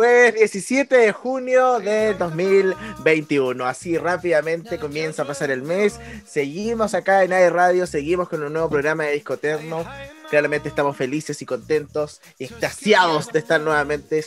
Jueves 0.00 0.34
17 0.34 0.96
de 0.96 1.12
junio 1.12 1.78
de 1.78 2.14
2021. 2.14 3.66
Así 3.66 3.98
rápidamente 3.98 4.78
comienza 4.78 5.24
a 5.24 5.26
pasar 5.26 5.50
el 5.50 5.60
mes. 5.60 6.00
Seguimos 6.26 6.94
acá 6.94 7.22
en 7.22 7.34
AE 7.34 7.50
Radio, 7.50 7.86
seguimos 7.86 8.30
con 8.30 8.42
un 8.42 8.50
nuevo 8.50 8.70
programa 8.70 9.04
de 9.04 9.12
Discoterno. 9.12 9.84
Claramente 10.30 10.70
estamos 10.70 10.96
felices 10.96 11.42
y 11.42 11.44
contentos 11.44 12.22
y 12.38 12.44
extasiados 12.44 13.30
de 13.30 13.40
estar 13.40 13.60
nuevamente, 13.60 14.24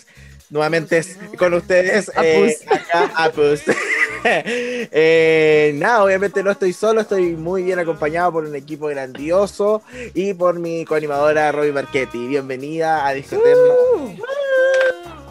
nuevamente 0.51 1.03
con 1.39 1.55
ustedes. 1.55 2.11
Eh, 2.21 2.55
acá, 2.69 3.11
Apus. 3.15 3.61
eh, 4.23 5.71
nada, 5.73 6.03
obviamente 6.03 6.43
no 6.43 6.51
estoy 6.51 6.73
solo, 6.73 7.01
estoy 7.01 7.31
muy 7.35 7.63
bien 7.63 7.79
acompañado 7.79 8.31
por 8.33 8.43
un 8.43 8.55
equipo 8.55 8.89
grandioso 8.89 9.81
y 10.13 10.35
por 10.35 10.59
mi 10.59 10.85
coanimadora 10.85 11.51
Robbie 11.51 11.71
Marchetti. 11.71 12.27
Bienvenida 12.27 13.07
a 13.07 13.13
Discoterno. 13.15 13.73
Uh. 13.95 14.42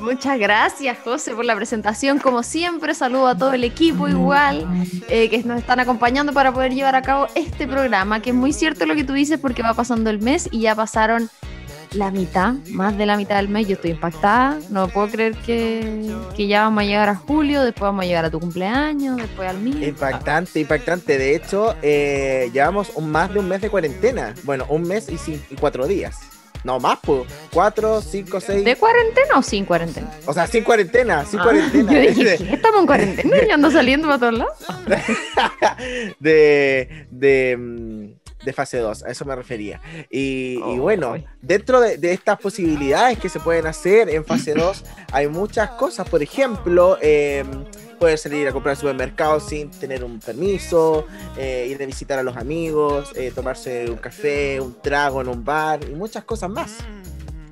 Muchas 0.03 0.37
gracias, 0.37 0.99
José, 1.05 1.33
por 1.33 1.45
la 1.45 1.55
presentación. 1.55 2.19
Como 2.19 2.43
siempre, 2.43 2.93
saludo 2.93 3.29
a 3.29 3.37
todo 3.37 3.53
el 3.53 3.63
equipo 3.63 4.09
igual 4.09 4.67
eh, 5.09 5.31
que 5.31 5.45
nos 5.45 5.61
están 5.61 5.79
acompañando 5.79 6.33
para 6.33 6.53
poder 6.53 6.75
llevar 6.75 6.97
a 6.97 7.03
cabo 7.03 7.29
este 7.37 7.69
programa, 7.69 8.21
que 8.21 8.31
es 8.31 8.37
muy 8.37 8.53
cierto 8.53 8.85
lo 8.85 8.97
que 8.97 9.05
tú 9.05 9.13
dices 9.13 9.39
porque 9.39 9.63
va 9.63 9.75
pasando 9.75 10.11
el 10.11 10.21
mes 10.21 10.49
y 10.51 10.63
ya 10.63 10.75
pasaron 10.75 11.31
la 11.93 12.11
mitad, 12.11 12.55
más 12.71 12.99
de 12.99 13.07
la 13.07 13.17
mitad 13.17 13.37
del 13.37 13.49
mes. 13.49 13.69
Yo 13.69 13.75
estoy 13.75 13.93
impactada. 13.93 14.59
No 14.71 14.89
puedo 14.89 15.07
creer 15.09 15.37
que, 15.37 16.13
ya 16.37 16.63
vamos 16.63 16.83
a 16.83 16.87
llegar 16.87 17.09
a 17.09 17.15
julio, 17.15 17.63
después 17.63 17.83
vamos 17.83 18.05
a 18.05 18.07
llegar 18.07 18.25
a 18.25 18.31
tu 18.31 18.41
cumpleaños, 18.41 19.19
después 19.19 19.49
al 19.49 19.61
mío. 19.61 19.87
Impactante, 19.87 20.59
impactante. 20.59 21.17
De 21.17 21.37
hecho, 21.37 21.77
eh, 21.81 22.51
llevamos 22.53 22.91
un, 22.97 23.09
más 23.09 23.33
de 23.33 23.39
un 23.39 23.49
mes 23.49 23.61
de 23.61 23.71
cuarentena. 23.71 24.35
Bueno, 24.43 24.67
un 24.69 24.83
mes 24.83 25.09
y 25.09 25.55
cuatro 25.55 25.87
días. 25.87 26.32
No, 26.65 26.79
más, 26.79 26.99
pues. 27.03 27.23
Cuatro, 27.53 28.01
cinco, 28.01 28.41
seis. 28.41 28.65
¿De 28.65 28.77
cuarentena 28.77 29.39
o 29.39 29.43
sin 29.43 29.65
cuarentena? 29.65 30.11
O 30.27 30.33
sea, 30.33 30.47
sin 30.47 30.65
cuarentena, 30.65 31.25
sin 31.25 31.41
ah, 31.41 31.43
cuarentena. 31.43 31.93
Yo 31.93 32.01
dije, 32.01 32.33
¿Estamos 32.55 32.81
en 32.81 32.87
cuarentena? 32.87 33.37
¿Y 33.47 33.51
ando 33.51 33.71
saliendo 33.71 34.09
para 34.09 34.19
todos 34.19 34.39
lados? 34.39 34.59
de, 36.21 37.07
de, 37.11 37.57
mm, 37.59 38.45
de 38.45 38.53
fase 38.53 38.79
2, 38.79 39.05
a 39.05 39.11
eso 39.11 39.25
me 39.25 39.35
refería. 39.35 39.81
Y, 40.11 40.61
y 40.65 40.79
bueno, 40.79 41.15
dentro 41.41 41.81
de, 41.81 41.97
de, 41.97 42.13
estas 42.13 42.39
posibilidades 42.39 43.19
que 43.19 43.29
se 43.29 43.41
pueden 43.41 43.67
hacer 43.67 44.09
en 44.09 44.25
fase 44.25 44.55
2, 44.55 44.85
hay 45.13 45.29
muchas 45.29 45.71
cosas. 45.71 46.09
Por 46.09 46.23
ejemplo, 46.23 46.99
eh, 47.01 47.45
poder 48.03 48.19
salir 48.19 48.49
a 48.49 48.53
comprar 48.53 48.73
al 48.73 48.77
supermercado 48.79 49.39
sin 49.39 49.71
tener 49.71 50.03
un 50.03 50.19
permiso, 50.19 51.07
eh, 51.37 51.69
ir 51.71 51.81
a 51.81 51.87
visitar 51.87 52.19
a 52.19 52.25
los 52.25 52.37
amigos, 52.37 53.13
eh, 53.15 53.31
tomarse 53.33 53.89
un 53.89 53.97
café, 53.97 54.61
un 54.61 54.75
trago 54.83 55.21
en 55.21 55.29
un 55.29 55.45
bar 55.45 55.79
y 55.89 55.95
muchas 55.95 56.25
cosas 56.25 56.51
más. 56.51 56.79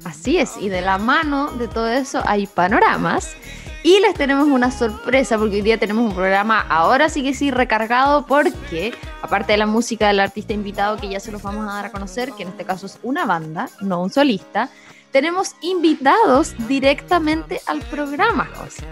Así 0.03 0.39
es, 0.39 0.57
y 0.57 0.69
de 0.69 0.81
la 0.81 0.98
mano 0.98 1.53
de 1.53 1.69
todo 1.69 1.89
eso 1.89 2.20
hay 2.27 2.48
panoramas. 2.48 3.37
Y 3.84 4.01
les 4.01 4.15
tenemos 4.15 4.48
una 4.48 4.73
sorpresa 4.73 5.39
porque 5.39 5.55
hoy 5.55 5.62
día 5.62 5.79
tenemos 5.79 6.05
un 6.05 6.17
programa 6.17 6.67
ahora 6.69 7.09
sí 7.09 7.23
que 7.23 7.33
sí 7.33 7.53
recargado 7.53 8.27
porque 8.27 8.92
aparte 9.23 9.53
de 9.53 9.59
la 9.59 9.67
música 9.67 10.09
del 10.09 10.19
artista 10.19 10.53
invitado 10.53 10.97
que 10.97 11.09
ya 11.09 11.20
se 11.20 11.31
los 11.31 11.42
vamos 11.45 11.62
a 11.70 11.75
dar 11.75 11.87
a 11.87 11.92
conocer, 11.92 12.33
que 12.33 12.42
en 12.42 12.48
este 12.48 12.64
caso 12.64 12.87
es 12.87 12.98
una 13.05 13.25
banda, 13.25 13.70
no 13.81 14.03
un 14.03 14.11
solista, 14.11 14.69
tenemos 15.11 15.55
invitados 15.61 16.55
directamente 16.69 17.61
al 17.66 17.80
programa, 17.83 18.48
José. 18.55 18.84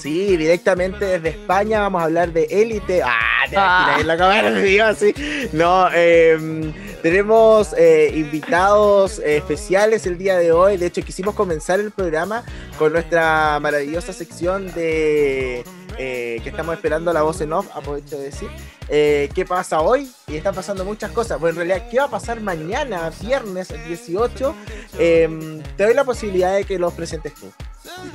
Sí, 0.00 0.36
directamente 0.36 1.04
desde 1.04 1.28
España 1.30 1.80
vamos 1.80 2.02
a 2.02 2.04
hablar 2.06 2.32
de 2.32 2.44
élite. 2.44 3.02
Ah, 3.02 3.44
ah. 3.56 3.96
en 4.00 4.06
la 4.06 4.16
cámara 4.16 4.50
digo 4.60 4.84
así. 4.84 5.14
No, 5.52 5.92
em, 5.92 6.72
tenemos 7.02 7.74
eh, 7.76 8.12
invitados 8.14 9.18
especiales 9.20 10.06
el 10.06 10.18
día 10.18 10.38
de 10.38 10.52
hoy. 10.52 10.76
De 10.76 10.86
hecho, 10.86 11.02
quisimos 11.02 11.34
comenzar 11.34 11.78
el 11.78 11.90
programa 11.90 12.44
con 12.78 12.92
nuestra 12.92 13.60
maravillosa 13.60 14.12
sección 14.12 14.72
de 14.72 15.64
eh, 15.98 16.40
que 16.42 16.50
estamos 16.50 16.74
esperando 16.74 17.12
la 17.12 17.22
voz 17.22 17.40
en 17.40 17.52
off, 17.52 17.68
aprovecho 17.74 18.18
de 18.18 18.24
decir. 18.24 18.48
Eh, 18.88 19.28
¿Qué 19.34 19.44
pasa 19.44 19.80
hoy? 19.80 20.10
Y 20.26 20.36
están 20.36 20.54
pasando 20.54 20.84
muchas 20.84 21.10
cosas. 21.10 21.40
Bueno, 21.40 21.60
en 21.60 21.68
realidad, 21.68 21.88
¿qué 21.90 21.98
va 21.98 22.04
a 22.04 22.10
pasar 22.10 22.40
mañana, 22.40 23.10
viernes 23.20 23.68
18? 23.86 24.54
Em, 24.98 25.62
te 25.76 25.84
doy 25.84 25.94
la 25.94 26.04
posibilidad 26.04 26.54
de 26.54 26.64
que 26.64 26.78
los 26.78 26.92
presentes 26.92 27.34
tú. 27.34 27.52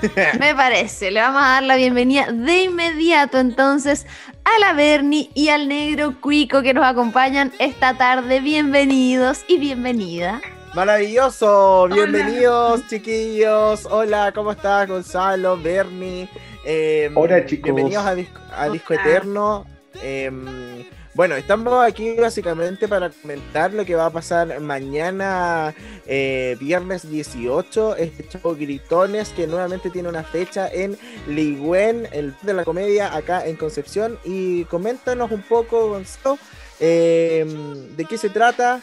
Me 0.40 0.56
parece, 0.56 1.12
le 1.12 1.20
vamos 1.20 1.42
a 1.42 1.48
dar 1.48 1.64
la 1.64 1.76
bienvenida 1.76 2.32
de 2.32 2.64
inmediato 2.64 3.38
entonces 3.38 4.06
a 4.46 4.60
la 4.60 4.74
Bernie 4.74 5.30
y 5.34 5.50
al 5.50 5.68
negro 5.68 6.16
Cuico 6.22 6.62
que 6.62 6.74
nos 6.74 6.86
acompañan 6.86 7.52
esta 7.60 7.98
tarde. 7.98 8.40
Bienvenidos 8.40 9.44
y 9.48 9.58
bienvenida. 9.58 10.42
Maravilloso, 10.74 11.88
bienvenidos 11.92 12.88
chiquillos. 12.88 13.88
Hola, 13.90 14.32
¿cómo 14.32 14.52
estás 14.52 14.88
Gonzalo, 14.88 15.58
Bernie? 15.58 16.30
Em, 16.70 17.16
Hola 17.16 17.46
chicos. 17.46 17.64
Bienvenidos 17.64 18.06
a, 18.52 18.70
Disco 18.70 18.94
Eterno. 18.94 19.66
Em, 20.04 20.84
bueno, 21.14 21.38
estamos 21.38 21.82
aquí 21.82 22.14
básicamente 22.20 22.90
para 22.90 23.10
comentar 23.10 23.74
lo 23.74 23.86
que 23.86 23.96
va 23.96 24.08
a 24.08 24.10
pasar 24.10 24.60
mañana, 24.60 25.74
eh, 26.06 26.58
viernes 26.60 27.10
18, 27.10 27.96
este 27.96 28.28
show 28.28 28.54
Gritones, 28.54 29.30
que 29.30 29.48
nuevamente 29.48 29.90
tiene 29.90 30.10
una 30.10 30.24
fecha 30.24 30.68
en 30.68 30.98
Ligüen, 31.30 32.10
el 32.12 32.36
de 32.42 32.54
la 32.54 32.66
comedia, 32.66 33.16
acá 33.16 33.48
en 33.48 33.56
Concepción. 33.56 34.20
Y 34.26 34.66
coméntanos 34.66 35.32
un 35.32 35.44
poco, 35.44 35.88
Gonzalo, 35.92 36.38
em, 36.82 37.96
de 37.96 38.04
qué 38.04 38.18
se 38.18 38.28
trata, 38.28 38.82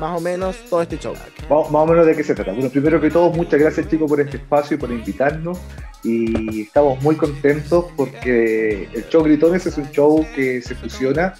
más 0.00 0.18
o 0.18 0.20
menos, 0.20 0.56
todo 0.68 0.82
este 0.82 0.98
show. 0.98 1.14
Más, 1.14 1.70
más 1.70 1.82
o 1.82 1.86
menos 1.86 2.04
de 2.06 2.16
qué 2.16 2.24
se 2.24 2.34
trata. 2.34 2.50
Bueno, 2.50 2.70
primero 2.70 3.00
que 3.00 3.08
todo, 3.08 3.30
muchas 3.30 3.60
gracias 3.60 3.88
chicos 3.88 4.10
por 4.10 4.20
este 4.20 4.38
espacio 4.38 4.76
y 4.76 4.80
por 4.80 4.90
invitarnos 4.90 5.60
y 6.06 6.62
estamos 6.62 7.02
muy 7.02 7.16
contentos 7.16 7.86
porque 7.96 8.88
el 8.94 9.08
show 9.08 9.24
Gritones 9.24 9.66
es 9.66 9.76
un 9.76 9.90
show 9.90 10.24
que 10.36 10.62
se 10.62 10.76
fusiona 10.76 11.34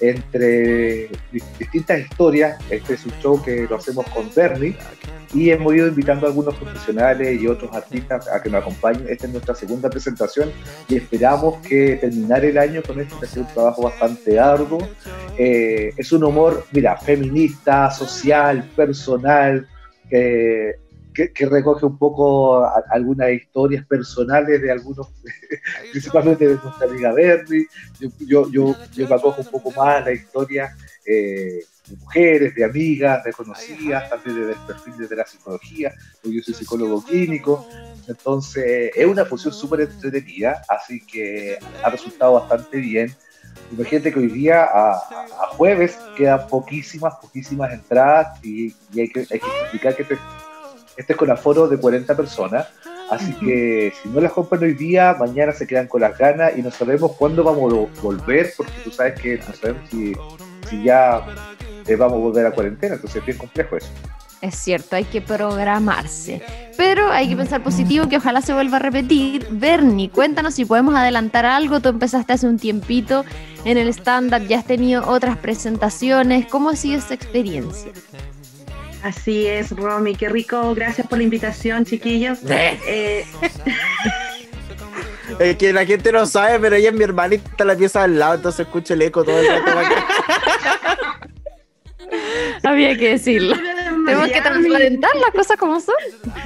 entre 0.00 1.08
distintas 1.58 2.00
historias. 2.00 2.58
Este 2.70 2.94
es 2.94 3.06
un 3.06 3.12
show 3.20 3.40
que 3.42 3.66
lo 3.68 3.76
hacemos 3.76 4.04
con 4.08 4.28
Bernie 4.34 4.76
y 5.32 5.50
hemos 5.50 5.74
ido 5.74 5.86
invitando 5.86 6.26
a 6.26 6.30
algunos 6.30 6.56
profesionales 6.56 7.40
y 7.40 7.46
otros 7.46 7.72
artistas 7.72 8.26
a 8.28 8.42
que 8.42 8.50
nos 8.50 8.62
acompañen. 8.62 9.06
Esta 9.08 9.26
es 9.26 9.32
nuestra 9.32 9.54
segunda 9.54 9.88
presentación 9.88 10.50
y 10.88 10.96
esperamos 10.96 11.64
que 11.64 11.96
terminar 11.96 12.44
el 12.44 12.58
año 12.58 12.82
con 12.82 12.98
esto, 12.98 13.20
que 13.20 13.26
ha 13.26 13.28
sido 13.28 13.46
un 13.46 13.54
trabajo 13.54 13.82
bastante 13.82 14.40
arduo. 14.40 14.88
Eh, 15.38 15.92
es 15.96 16.10
un 16.10 16.24
humor, 16.24 16.66
mira, 16.72 16.96
feminista, 16.96 17.90
social, 17.92 18.68
personal. 18.74 19.68
Eh, 20.10 20.74
que, 21.12 21.46
recoge 21.46 21.86
un 21.86 21.98
poco 21.98 22.64
algunas 22.90 23.30
historias 23.30 23.84
personales 23.86 24.60
de 24.60 24.70
algunos, 24.70 25.08
principalmente 25.92 26.46
de 26.46 26.58
nuestra 26.62 26.86
amiga 26.86 27.12
Bernie. 27.12 27.66
Yo, 27.98 28.50
yo, 28.50 28.76
yo, 28.92 29.08
me 29.08 29.14
acojo 29.14 29.42
un 29.42 29.48
poco 29.48 29.70
más 29.72 29.96
a 29.96 30.00
la 30.00 30.12
historia 30.12 30.76
eh, 31.04 31.64
de 31.88 31.96
mujeres, 31.96 32.54
de 32.54 32.64
amigas, 32.64 33.24
de 33.24 33.32
conocidas, 33.32 34.08
también 34.08 34.36
desde 34.36 34.52
el 34.52 34.66
perfil 34.66 35.08
de 35.08 35.16
la 35.16 35.26
psicología, 35.26 35.92
porque 36.22 36.36
yo 36.36 36.42
soy 36.42 36.54
psicólogo 36.54 37.02
clínico. 37.02 37.66
Entonces, 38.06 38.92
es 38.94 39.06
una 39.06 39.24
función 39.24 39.52
súper 39.52 39.82
entretenida, 39.82 40.62
así 40.68 41.04
que 41.04 41.58
ha 41.82 41.90
resultado 41.90 42.34
bastante 42.34 42.78
bien. 42.78 43.14
Imagínate 43.72 44.12
que 44.12 44.18
hoy 44.18 44.28
día, 44.28 44.64
a, 44.64 45.00
jueves, 45.56 45.98
quedan 46.16 46.46
poquísimas, 46.48 47.14
poquísimas 47.16 47.72
entradas 47.72 48.44
y, 48.44 48.74
hay, 48.98 49.08
que, 49.08 49.20
hay 49.20 49.40
que 49.40 49.60
explicar 49.62 49.96
que 49.96 50.02
este 50.02 50.18
este 51.00 51.14
es 51.14 51.18
con 51.18 51.30
aforo 51.30 51.66
de 51.66 51.78
40 51.78 52.14
personas. 52.14 52.68
Así 53.10 53.32
que 53.32 53.92
si 54.00 54.08
no 54.10 54.20
las 54.20 54.32
compran 54.32 54.62
hoy 54.62 54.74
día, 54.74 55.16
mañana 55.18 55.52
se 55.52 55.66
quedan 55.66 55.88
con 55.88 56.02
las 56.02 56.16
ganas 56.16 56.52
y 56.56 56.62
no 56.62 56.70
sabemos 56.70 57.12
cuándo 57.12 57.42
vamos 57.42 57.72
a 57.72 58.02
volver, 58.02 58.52
porque 58.56 58.72
tú 58.84 58.90
sabes 58.90 59.18
que 59.18 59.38
no 59.38 59.54
sabemos 59.54 59.82
si, 59.90 60.12
ya 60.84 61.26
eh, 61.86 61.96
vamos 61.96 62.18
a 62.18 62.20
volver 62.20 62.46
a 62.46 62.52
cuarentena, 62.52 62.94
entonces 62.96 63.16
es 63.16 63.26
bien 63.26 63.38
complejo 63.38 63.78
eso. 63.78 63.88
Es 64.42 64.54
cierto, 64.54 64.96
hay 64.96 65.04
que 65.04 65.20
programarse. 65.20 66.42
Pero 66.76 67.10
hay 67.10 67.28
que 67.28 67.36
pensar 67.36 67.62
positivo 67.62 68.08
que 68.08 68.18
ojalá 68.18 68.42
se 68.42 68.52
vuelva 68.52 68.76
a 68.76 68.80
repetir. 68.80 69.46
Bernie, 69.50 70.10
cuéntanos 70.10 70.54
si 70.54 70.64
podemos 70.64 70.94
adelantar 70.94 71.44
algo. 71.44 71.80
Tú 71.80 71.90
empezaste 71.90 72.32
hace 72.32 72.46
un 72.46 72.58
tiempito 72.58 73.24
en 73.64 73.76
el 73.76 73.88
stand-up, 73.88 74.46
ya 74.46 74.58
has 74.58 74.66
tenido 74.66 75.06
otras 75.06 75.36
presentaciones. 75.36 76.46
¿Cómo 76.46 76.70
ha 76.70 76.76
sido 76.76 76.98
esa 76.98 77.14
experiencia? 77.14 77.92
Así 79.02 79.46
es, 79.46 79.70
Romy, 79.70 80.14
qué 80.14 80.28
rico. 80.28 80.74
Gracias 80.74 81.06
por 81.06 81.18
la 81.18 81.24
invitación, 81.24 81.84
chiquillos. 81.84 82.38
Eh, 82.50 83.24
es 85.38 85.56
que 85.56 85.72
la 85.72 85.86
gente 85.86 86.12
no 86.12 86.26
sabe, 86.26 86.58
pero 86.58 86.76
ella 86.76 86.90
es 86.90 86.94
mi 86.94 87.04
hermanita 87.04 87.64
la 87.64 87.76
pieza 87.76 88.02
al 88.02 88.18
lado, 88.18 88.34
entonces 88.34 88.66
escucha 88.66 88.94
el 88.94 89.02
eco 89.02 89.24
todo 89.24 89.38
el 89.38 89.46
rato. 89.46 89.94
Había 92.68 92.96
que 92.96 93.10
decirlo. 93.10 93.56
Tenemos 94.04 94.28
que 94.28 94.40
transparentar 94.40 95.10
las 95.16 95.30
cosas 95.30 95.56
como 95.56 95.80
son. 95.80 95.94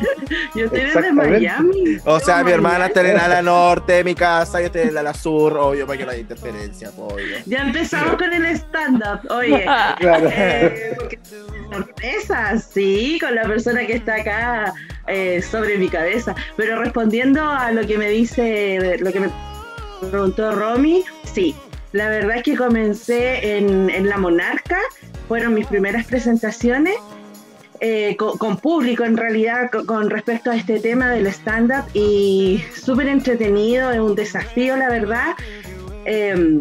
yo 0.55 0.65
estoy 0.67 0.81
desde 0.81 1.13
Miami. 1.13 1.99
O 2.05 2.21
sea, 2.21 2.43
mi 2.45 2.53
hermana 2.53 2.87
está 2.87 3.01
en 3.01 3.17
la 3.17 3.43
norte 3.43 4.05
mi 4.05 4.15
casa, 4.15 4.61
yo 4.61 4.67
estoy 4.67 4.83
en 4.83 4.95
la 4.95 5.15
sur, 5.15 5.57
obvio, 5.57 5.87
para 5.87 5.99
que 5.99 6.05
no 6.05 6.11
haya 6.11 6.21
interferencia, 6.21 6.91
obvio. 6.97 7.37
Ya 7.47 7.63
empezamos 7.63 8.17
con 8.17 8.33
el 8.33 8.47
stand-up, 8.57 9.21
oye. 9.31 9.65
claro. 9.99 10.29
Eh, 10.33 10.97
sorpresa, 11.73 12.59
sí, 12.59 13.19
con 13.21 13.35
la 13.35 13.45
persona 13.45 13.87
que 13.87 13.95
está 13.95 14.17
acá 14.17 14.75
eh, 15.07 15.43
sobre 15.43 15.79
mi 15.79 15.89
cabeza. 15.89 16.35
Pero 16.57 16.81
respondiendo 16.81 17.43
a 17.43 17.71
lo 17.73 17.87
que 17.87 17.99
me 17.99 18.09
dice, 18.11 18.97
lo 19.01 19.13
que 19.13 19.21
me 19.21 19.31
preguntó 20.11 20.53
Romy, 20.53 21.05
sí. 21.33 21.55
La 21.93 22.09
verdad 22.09 22.39
es 22.39 22.43
que 22.43 22.57
comencé 22.57 23.57
en, 23.57 23.89
en 23.89 24.09
La 24.09 24.19
Monarca, 24.19 24.81
fueron 25.29 25.55
mis 25.55 25.67
primeras 25.67 26.07
presentaciones 26.07 26.97
eh, 27.81 28.17
con, 28.17 28.57
público 28.59 29.05
en 29.05 29.17
realidad 29.17 29.71
con, 29.87 30.11
respecto 30.11 30.51
a 30.51 30.57
este 30.57 30.81
tema 30.81 31.11
del 31.11 31.27
stand-up 31.27 31.85
y 31.93 32.63
súper 32.75 33.09
entretenido, 33.09 33.91
es 33.91 34.01
un 34.01 34.15
desafío 34.15 34.77
la 34.77 34.89
verdad. 34.89 35.35
Em, 36.05 36.61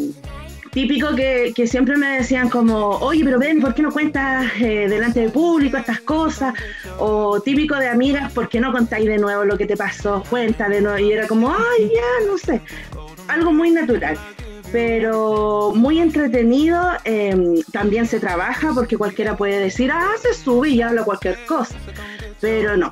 típico 0.71 1.15
que, 1.15 1.53
siempre 1.67 1.97
me 1.97 2.17
decían 2.17 2.49
como, 2.49 2.89
oye, 2.97 3.23
pero 3.23 3.37
ven, 3.37 3.61
¿por 3.61 3.75
qué 3.75 3.81
no 3.83 3.91
cuentas 3.91 4.51
eh, 4.59 4.87
delante 4.89 5.19
del 5.19 5.31
público 5.31 5.77
estas 5.77 6.01
cosas? 6.01 6.53
O 6.97 7.39
típico 7.41 7.75
de 7.75 7.87
amigas, 7.87 8.31
¿por 8.33 8.49
qué 8.49 8.59
no 8.59 8.71
contáis 8.71 9.05
de 9.05 9.17
nuevo 9.17 9.43
lo 9.43 9.57
que 9.57 9.67
te 9.67 9.77
pasó? 9.77 10.23
Cuéntale, 10.29 10.81
¿no? 10.81 10.97
Y 10.97 11.11
era 11.11 11.27
como, 11.27 11.51
ay, 11.51 11.91
ya, 11.93 12.27
no 12.27 12.37
sé, 12.37 12.61
algo 13.27 13.53
muy 13.53 13.69
natural 13.69 14.17
pero 14.73 15.71
muy 15.75 15.99
entretenido. 15.99 16.81
Em, 17.05 17.61
también 17.71 18.07
se 18.07 18.19
trabaja 18.19 18.71
porque 18.73 18.97
cualquiera 18.97 19.37
puede 19.37 19.59
decir, 19.59 19.91
ah, 19.93 20.13
se 20.19 20.33
sube 20.33 20.69
y 20.69 20.81
habla 20.81 21.03
cualquier 21.03 21.37
cosa, 21.45 21.75
pero 22.41 22.75
no. 22.75 22.91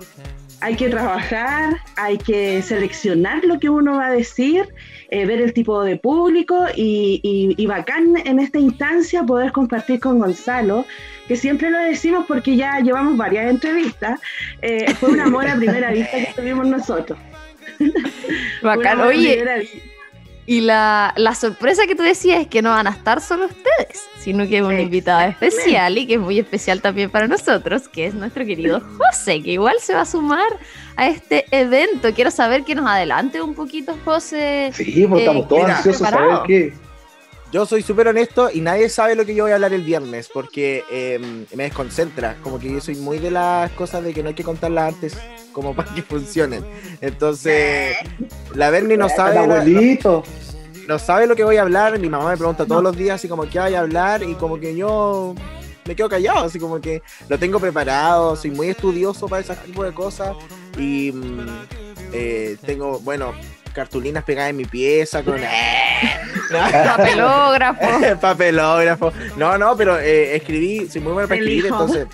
Hay 0.59 0.75
que 0.75 0.89
trabajar, 0.89 1.77
hay 1.95 2.19
que 2.19 2.61
seleccionar 2.61 3.43
lo 3.43 3.59
que 3.59 3.67
uno 3.67 3.97
va 3.97 4.05
a 4.05 4.11
decir, 4.11 4.67
eh, 5.09 5.25
ver 5.25 5.41
el 5.41 5.53
tipo 5.53 5.83
de 5.83 5.97
público 5.97 6.67
y, 6.75 7.55
y, 7.57 7.65
bacán 7.65 8.15
en 8.25 8.39
esta 8.39 8.59
instancia 8.59 9.23
poder 9.23 9.51
compartir 9.51 9.99
con 9.99 10.19
Gonzalo, 10.19 10.85
que 11.27 11.35
siempre 11.35 11.71
lo 11.71 11.79
decimos 11.79 12.25
porque 12.27 12.55
ya 12.55 12.79
llevamos 12.79 13.17
varias 13.17 13.49
entrevistas. 13.49 14.19
Eh, 14.61 14.93
fue 14.99 15.09
un 15.09 15.19
amor 15.19 15.47
a 15.47 15.55
primera 15.55 15.89
vista 15.89 16.15
que 16.15 16.33
tuvimos 16.35 16.67
nosotros. 16.67 17.17
Bacán, 18.61 19.01
oye. 19.01 19.43
Y 20.45 20.61
la, 20.61 21.13
sorpresa 21.39 21.85
que 21.87 21.95
tú 21.95 22.03
decías 22.03 22.41
es 22.41 22.47
que 22.47 22.61
no 22.61 22.69
van 22.69 22.87
a 22.87 22.91
estar 22.91 23.21
solo 23.21 23.45
ustedes, 23.45 24.03
sino 24.19 24.47
que 24.47 24.57
es 24.57 24.63
un 24.63 24.79
invitado 24.79 25.29
especial 25.29 25.97
y 25.97 26.07
que 26.07 26.15
es 26.15 26.19
muy 26.19 26.39
especial 26.39 26.81
también 26.81 27.09
para 27.09 27.27
nosotros, 27.27 27.87
que 27.87 28.07
es 28.07 28.13
nuestro 28.13 28.45
querido 28.45 28.81
José, 28.97 29.41
que 29.41 29.51
igual 29.51 29.75
se 29.79 29.93
va 29.93 30.01
a 30.01 30.05
sumar 30.05 30.59
a 30.95 31.07
este 31.07 31.45
evento. 31.51 32.13
Quiero 32.13 32.31
saber 32.31 32.63
que 32.63 32.75
nos 32.75 32.87
adelante 32.87 33.41
un 33.41 33.53
poquito, 33.53 33.95
José. 34.03 34.71
Sí, 34.73 35.05
porque 35.07 35.23
estamos 35.23 35.43
eh, 35.43 35.47
todos 35.47 35.65
ansiosos 35.65 36.01
de 36.01 36.09
saber 36.09 36.39
qué, 36.47 36.73
yo 37.51 37.65
soy 37.65 37.81
súper 37.81 38.07
honesto 38.07 38.49
y 38.49 38.61
nadie 38.61 38.87
sabe 38.87 39.13
lo 39.13 39.25
que 39.25 39.35
yo 39.35 39.43
voy 39.43 39.51
a 39.51 39.55
hablar 39.55 39.73
el 39.73 39.83
viernes 39.83 40.29
porque 40.33 40.85
em, 40.89 41.45
me 41.53 41.63
desconcentra. 41.63 42.37
Como 42.41 42.59
que 42.59 42.71
yo 42.71 42.79
soy 42.79 42.95
muy 42.95 43.19
de 43.19 43.29
las 43.29 43.69
cosas 43.71 44.05
de 44.05 44.13
que 44.13 44.23
no 44.23 44.29
hay 44.29 44.35
que 44.35 44.43
contarlas 44.43 44.93
antes 44.93 45.17
como 45.51 45.75
para 45.75 45.93
que 45.93 46.01
funcionen. 46.01 46.63
Entonces, 47.01 47.97
la 48.55 48.69
Bernie 48.69 48.97
no 48.97 49.09
sabe. 49.09 49.37
Abuelito. 49.37 50.23
No 50.87 50.99
sabe 50.99 51.27
lo 51.27 51.35
que 51.35 51.43
voy 51.43 51.57
a 51.57 51.61
hablar. 51.61 51.97
Mi 51.99 52.09
mamá 52.09 52.29
me 52.29 52.37
pregunta 52.37 52.65
todos 52.65 52.83
los 52.83 52.95
días 52.97 53.15
así 53.15 53.27
como 53.27 53.47
qué 53.49 53.59
voy 53.59 53.75
a 53.75 53.79
hablar 53.79 54.23
y 54.23 54.35
como 54.35 54.59
que 54.59 54.75
yo 54.75 55.35
me 55.85 55.95
quedo 55.95 56.09
callado, 56.09 56.45
así 56.45 56.59
como 56.59 56.79
que 56.79 57.01
lo 57.27 57.39
tengo 57.39 57.59
preparado, 57.59 58.35
soy 58.35 58.51
muy 58.51 58.69
estudioso 58.69 59.27
para 59.27 59.41
ese 59.41 59.55
tipo 59.55 59.83
de 59.83 59.91
cosas 59.93 60.35
y 60.77 61.11
mm, 61.11 61.47
eh, 62.13 62.57
tengo, 62.65 62.99
bueno, 62.99 63.33
cartulinas 63.73 64.23
pegadas 64.23 64.51
en 64.51 64.57
mi 64.57 64.65
pieza 64.65 65.23
con 65.23 65.39
papelógrafo. 66.51 67.81
papelógrafo. 68.21 69.13
No, 69.37 69.57
no, 69.57 69.75
pero 69.75 69.97
eh, 69.99 70.35
escribí, 70.35 70.87
soy 70.87 71.01
muy 71.01 71.13
bueno 71.13 71.27
para 71.27 71.39
escribir, 71.39 71.65
entonces 71.65 72.07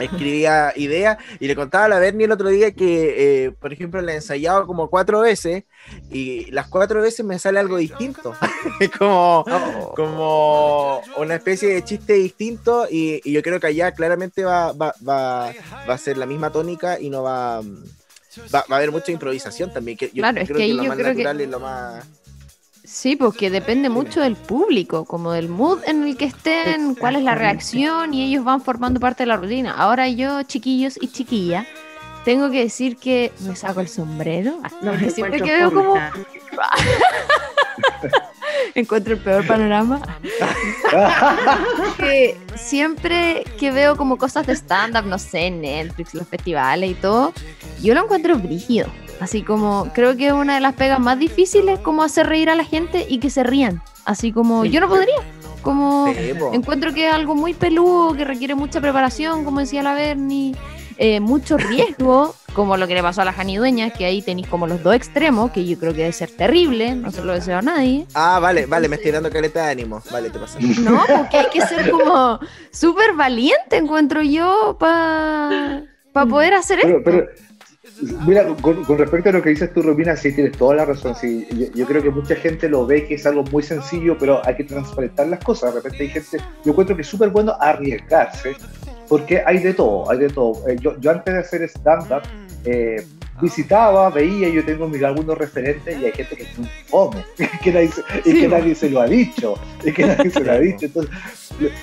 escribía 0.00 0.72
ideas 0.76 1.18
y 1.40 1.46
le 1.46 1.56
contaba 1.56 1.86
a 1.86 1.88
la 1.88 1.98
Bernie 1.98 2.26
el 2.26 2.32
otro 2.32 2.48
día 2.48 2.72
que, 2.72 3.46
eh, 3.46 3.50
por 3.52 3.72
ejemplo, 3.72 4.00
la 4.00 4.12
he 4.12 4.16
ensayado 4.16 4.66
como 4.66 4.88
cuatro 4.88 5.20
veces 5.20 5.64
y 6.10 6.50
las 6.50 6.68
cuatro 6.68 7.00
veces 7.00 7.24
me 7.24 7.38
sale 7.38 7.58
algo 7.58 7.76
distinto. 7.76 8.34
como, 8.98 9.44
oh. 9.46 9.92
como 9.94 11.02
una 11.16 11.34
especie 11.34 11.74
de 11.74 11.84
chiste 11.84 12.14
distinto 12.14 12.86
y, 12.90 13.18
yo 13.30 13.42
creo 13.42 13.60
que 13.60 13.68
allá 13.68 13.92
claramente 13.92 14.44
va, 14.44 14.72
va, 14.72 14.94
va, 15.06 15.52
va 15.88 15.94
a 15.94 15.98
ser 15.98 16.16
la 16.16 16.26
misma 16.26 16.50
tónica 16.50 16.98
y 16.98 17.10
no 17.10 17.22
va 17.22 17.60
va, 18.54 18.64
a 18.68 18.76
haber 18.76 18.90
mucha 18.92 19.12
improvisación 19.12 19.72
también. 19.72 19.96
Que 19.96 20.10
yo 20.12 20.22
claro, 20.22 20.40
es 20.40 20.48
que, 20.48 20.74
lo 20.74 20.84
más 20.84 20.98
natural 20.98 21.40
es 21.40 21.48
lo 21.48 21.60
más. 21.60 22.06
Sí, 22.98 23.14
porque 23.14 23.48
depende 23.48 23.90
mucho 23.90 24.20
del 24.20 24.34
público, 24.34 25.04
como 25.04 25.30
del 25.30 25.48
mood 25.48 25.78
en 25.86 26.02
el 26.02 26.16
que 26.16 26.24
estén, 26.24 26.96
cuál 26.96 27.14
es 27.14 27.22
la 27.22 27.36
reacción 27.36 28.12
y 28.12 28.24
ellos 28.24 28.42
van 28.42 28.60
formando 28.60 28.98
parte 28.98 29.22
de 29.22 29.28
la 29.28 29.36
rutina. 29.36 29.70
Ahora 29.70 30.08
yo, 30.08 30.42
chiquillos 30.42 30.98
y 31.00 31.06
chiquilla, 31.06 31.64
tengo 32.24 32.50
que 32.50 32.58
decir 32.58 32.96
que 32.96 33.30
me 33.46 33.54
saco 33.54 33.82
el 33.82 33.86
sombrero. 33.86 34.60
No, 34.82 34.98
siempre 35.10 35.40
que 35.40 35.48
veo 35.48 35.72
como... 35.72 35.94
encuentro 38.74 39.14
el 39.14 39.20
peor 39.20 39.46
panorama. 39.46 40.02
que 41.98 42.36
siempre 42.56 43.44
que 43.60 43.70
veo 43.70 43.96
como 43.96 44.18
cosas 44.18 44.44
de 44.44 44.54
stand-up, 44.54 45.06
no 45.06 45.20
sé, 45.20 45.52
Netflix, 45.52 46.14
los 46.14 46.26
festivales 46.26 46.90
y 46.90 46.94
todo, 46.94 47.32
yo 47.80 47.94
lo 47.94 48.02
encuentro 48.02 48.36
brígido. 48.36 48.88
Así 49.20 49.42
como 49.42 49.90
creo 49.92 50.16
que 50.16 50.28
es 50.28 50.32
una 50.32 50.54
de 50.54 50.60
las 50.60 50.74
pegas 50.74 51.00
más 51.00 51.18
difíciles 51.18 51.78
como 51.80 52.02
hacer 52.02 52.26
reír 52.26 52.50
a 52.50 52.54
la 52.54 52.64
gente 52.64 53.06
y 53.08 53.18
que 53.18 53.30
se 53.30 53.42
rían. 53.42 53.82
Así 54.04 54.32
como 54.32 54.64
yo 54.64 54.80
no 54.80 54.88
podría. 54.88 55.16
Como 55.62 56.06
encuentro 56.52 56.94
que 56.94 57.08
es 57.08 57.12
algo 57.12 57.34
muy 57.34 57.52
peludo, 57.52 58.14
que 58.14 58.24
requiere 58.24 58.54
mucha 58.54 58.80
preparación, 58.80 59.44
como 59.44 59.60
decía 59.60 59.82
la 59.82 59.92
Bernie, 59.92 60.54
eh, 60.98 61.20
mucho 61.20 61.56
riesgo, 61.56 62.34
como 62.54 62.76
lo 62.76 62.86
que 62.86 62.94
le 62.94 63.02
pasó 63.02 63.22
a 63.22 63.24
la 63.24 63.32
Jani 63.32 63.56
Dueña, 63.56 63.90
que 63.90 64.04
ahí 64.04 64.22
tenéis 64.22 64.46
como 64.46 64.66
los 64.66 64.82
dos 64.82 64.94
extremos, 64.94 65.50
que 65.50 65.66
yo 65.66 65.78
creo 65.78 65.92
que 65.92 65.98
debe 65.98 66.12
ser 66.12 66.30
terrible, 66.30 66.94
no 66.94 67.10
se 67.10 67.22
lo 67.22 67.34
deseo 67.34 67.58
a 67.58 67.62
nadie. 67.62 68.06
Ah, 68.14 68.38
vale, 68.40 68.66
vale, 68.66 68.88
me 68.88 68.96
estoy 68.96 69.10
dando 69.10 69.30
caleta 69.30 69.64
de 69.64 69.72
ánimo, 69.72 70.00
vale, 70.10 70.30
te 70.30 70.38
pasa. 70.38 70.58
No, 70.60 71.02
porque 71.06 71.36
hay 71.38 71.46
que 71.52 71.60
ser 71.62 71.90
como 71.90 72.38
súper 72.72 73.14
valiente, 73.14 73.76
encuentro 73.76 74.22
yo, 74.22 74.76
para 74.78 75.84
poder 76.12 76.54
hacer 76.54 76.80
esto. 76.80 77.10
Mira, 78.26 78.46
con, 78.62 78.98
respecto 78.98 79.30
a 79.30 79.32
lo 79.32 79.42
que 79.42 79.50
dices 79.50 79.72
tú, 79.72 79.82
Romina, 79.82 80.14
sí 80.16 80.32
tienes 80.32 80.56
toda 80.56 80.76
la 80.76 80.84
razón. 80.84 81.14
Sí, 81.14 81.46
yo, 81.74 81.86
creo 81.86 82.02
que 82.02 82.10
mucha 82.10 82.36
gente 82.36 82.68
lo 82.68 82.86
ve 82.86 83.06
que 83.06 83.14
es 83.14 83.26
algo 83.26 83.42
muy 83.44 83.62
sencillo, 83.62 84.16
pero 84.18 84.40
hay 84.46 84.56
que 84.56 84.64
transparentar 84.64 85.26
las 85.28 85.42
cosas. 85.42 85.74
De 85.74 85.80
repente 85.80 86.04
hay 86.04 86.08
gente, 86.10 86.38
yo 86.64 86.72
encuentro 86.72 86.94
que 86.94 87.02
es 87.02 87.08
súper 87.08 87.30
bueno 87.30 87.56
arriesgarse, 87.58 88.54
porque 89.08 89.42
hay 89.44 89.58
de 89.58 89.74
todo, 89.74 90.10
hay 90.10 90.18
de 90.18 90.28
todo. 90.28 90.68
Eh, 90.68 90.76
yo, 90.80 90.98
yo 91.00 91.10
antes 91.10 91.34
de 91.34 91.40
hacer 91.40 91.62
stand-up, 91.62 92.22
eh, 92.64 93.04
visitaba, 93.40 94.10
veía, 94.10 94.48
yo 94.48 94.64
tengo 94.64 94.88
mis 94.88 95.02
algunos 95.02 95.36
referentes 95.36 95.98
y 95.98 96.04
hay 96.04 96.12
gente 96.12 96.36
que 96.36 96.42
es 96.42 96.58
muy 96.58 96.68
fome, 96.86 97.24
que 97.62 97.72
nadie, 97.72 97.90
y 98.24 98.40
que 98.40 98.48
nadie 98.48 98.74
se 98.74 98.90
lo 98.90 99.00
ha 99.00 99.06
dicho, 99.06 99.54
y 99.84 99.92
que 99.92 100.06
nadie 100.06 100.30
se 100.30 100.40
lo 100.40 100.52
ha 100.52 100.58
dicho. 100.58 100.86
Entonces, 100.86 101.14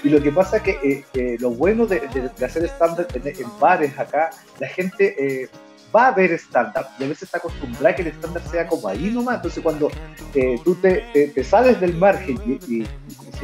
y 0.04 0.10
lo 0.10 0.22
que 0.22 0.32
pasa 0.32 0.58
es 0.58 0.64
que 0.64 1.04
eh, 1.14 1.38
lo 1.40 1.52
bueno 1.52 1.86
de, 1.86 2.02
hacer 2.44 2.64
stand-up 2.66 3.08
en, 3.14 3.28
en, 3.28 3.60
bares 3.60 3.98
acá, 3.98 4.30
la 4.60 4.68
gente 4.68 5.50
va 5.96 6.08
a 6.08 6.12
ver 6.12 6.32
estándar 6.32 6.90
y 7.00 7.04
a 7.04 7.08
veces 7.08 7.24
está 7.24 7.38
acostumbrada 7.38 7.90
a 7.90 7.96
que 7.96 8.02
el 8.02 8.10
estándar 8.10 8.44
sea 8.50 8.68
como 8.68 8.88
ahí 8.88 9.10
nomás. 9.10 9.38
Entonces, 9.38 9.64
cuando 9.64 9.90
eh, 10.34 10.60
tú 10.64 10.76
te, 10.76 11.32
te, 11.34 11.44
sales 11.44 11.80
del 11.80 11.96
margen 11.96 12.38
y, 12.46 12.82
y, 12.82 12.88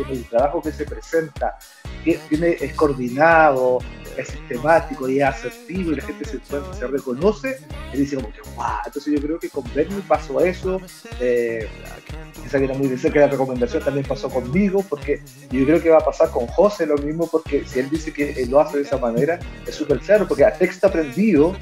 el 0.09 0.25
trabajo 0.25 0.61
que 0.61 0.71
se 0.71 0.85
presenta 0.85 1.57
tiene, 2.03 2.57
es 2.59 2.73
coordinado, 2.73 3.79
es 4.17 4.29
sistemático 4.29 5.07
y 5.07 5.19
es 5.19 5.25
asertivo 5.25 5.91
y 5.91 5.95
la 5.95 6.03
gente 6.03 6.25
se, 6.25 6.39
se 6.39 6.87
reconoce, 6.87 7.59
y 7.93 7.97
dice 7.97 8.15
como 8.15 8.31
que 8.31 8.41
wow. 8.55 8.65
Entonces, 8.85 9.13
yo 9.13 9.21
creo 9.21 9.39
que 9.39 9.49
con 9.49 9.63
Bernie 9.73 10.01
pasó 10.07 10.39
eso. 10.41 10.81
Eh, 11.19 11.67
esa 12.45 12.57
que 12.57 12.65
era 12.65 12.73
muy 12.73 12.87
de 12.87 12.97
cerca 12.97 13.19
la 13.19 13.27
recomendación 13.27 13.83
también 13.83 14.05
pasó 14.05 14.29
conmigo, 14.29 14.83
porque 14.89 15.21
yo 15.51 15.65
creo 15.65 15.81
que 15.81 15.89
va 15.89 15.97
a 15.97 16.05
pasar 16.05 16.29
con 16.31 16.47
José 16.47 16.85
lo 16.85 16.97
mismo, 16.97 17.27
porque 17.27 17.63
si 17.65 17.79
él 17.79 17.89
dice 17.89 18.11
que 18.11 18.45
lo 18.49 18.59
hace 18.59 18.77
de 18.77 18.83
esa 18.83 18.97
manera, 18.97 19.39
es 19.65 19.75
súper 19.75 19.99
claro, 19.99 20.27
porque 20.27 20.45
a 20.45 20.53
texto 20.53 20.87
aprendido 20.87 21.55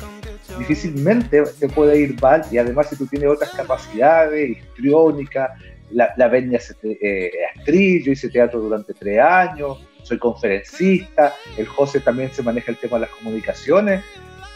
difícilmente 0.60 1.44
te 1.60 1.70
puede 1.70 2.00
ir 2.00 2.22
mal 2.22 2.44
y 2.52 2.58
además 2.58 2.90
si 2.90 2.96
tú 2.96 3.08
tienes 3.08 3.30
otras 3.30 3.52
capacidades, 3.52 4.58
histriónica, 4.58 5.56
la, 5.92 6.14
la 6.18 6.28
venia 6.28 6.60
eh, 6.84 7.32
actriz, 7.56 8.06
yo 8.06 8.12
hice 8.12 8.30
teatro 8.30 8.60
durante 8.60 8.94
tres 8.94 9.20
años, 9.20 9.80
soy 10.04 10.20
conferencista, 10.20 11.34
el 11.58 11.66
José 11.66 12.00
también 12.00 12.32
se 12.32 12.44
maneja 12.44 12.72
el 12.72 12.78
tema 12.78 12.98
de 12.98 13.02
las 13.02 13.10
comunicaciones 13.16 14.04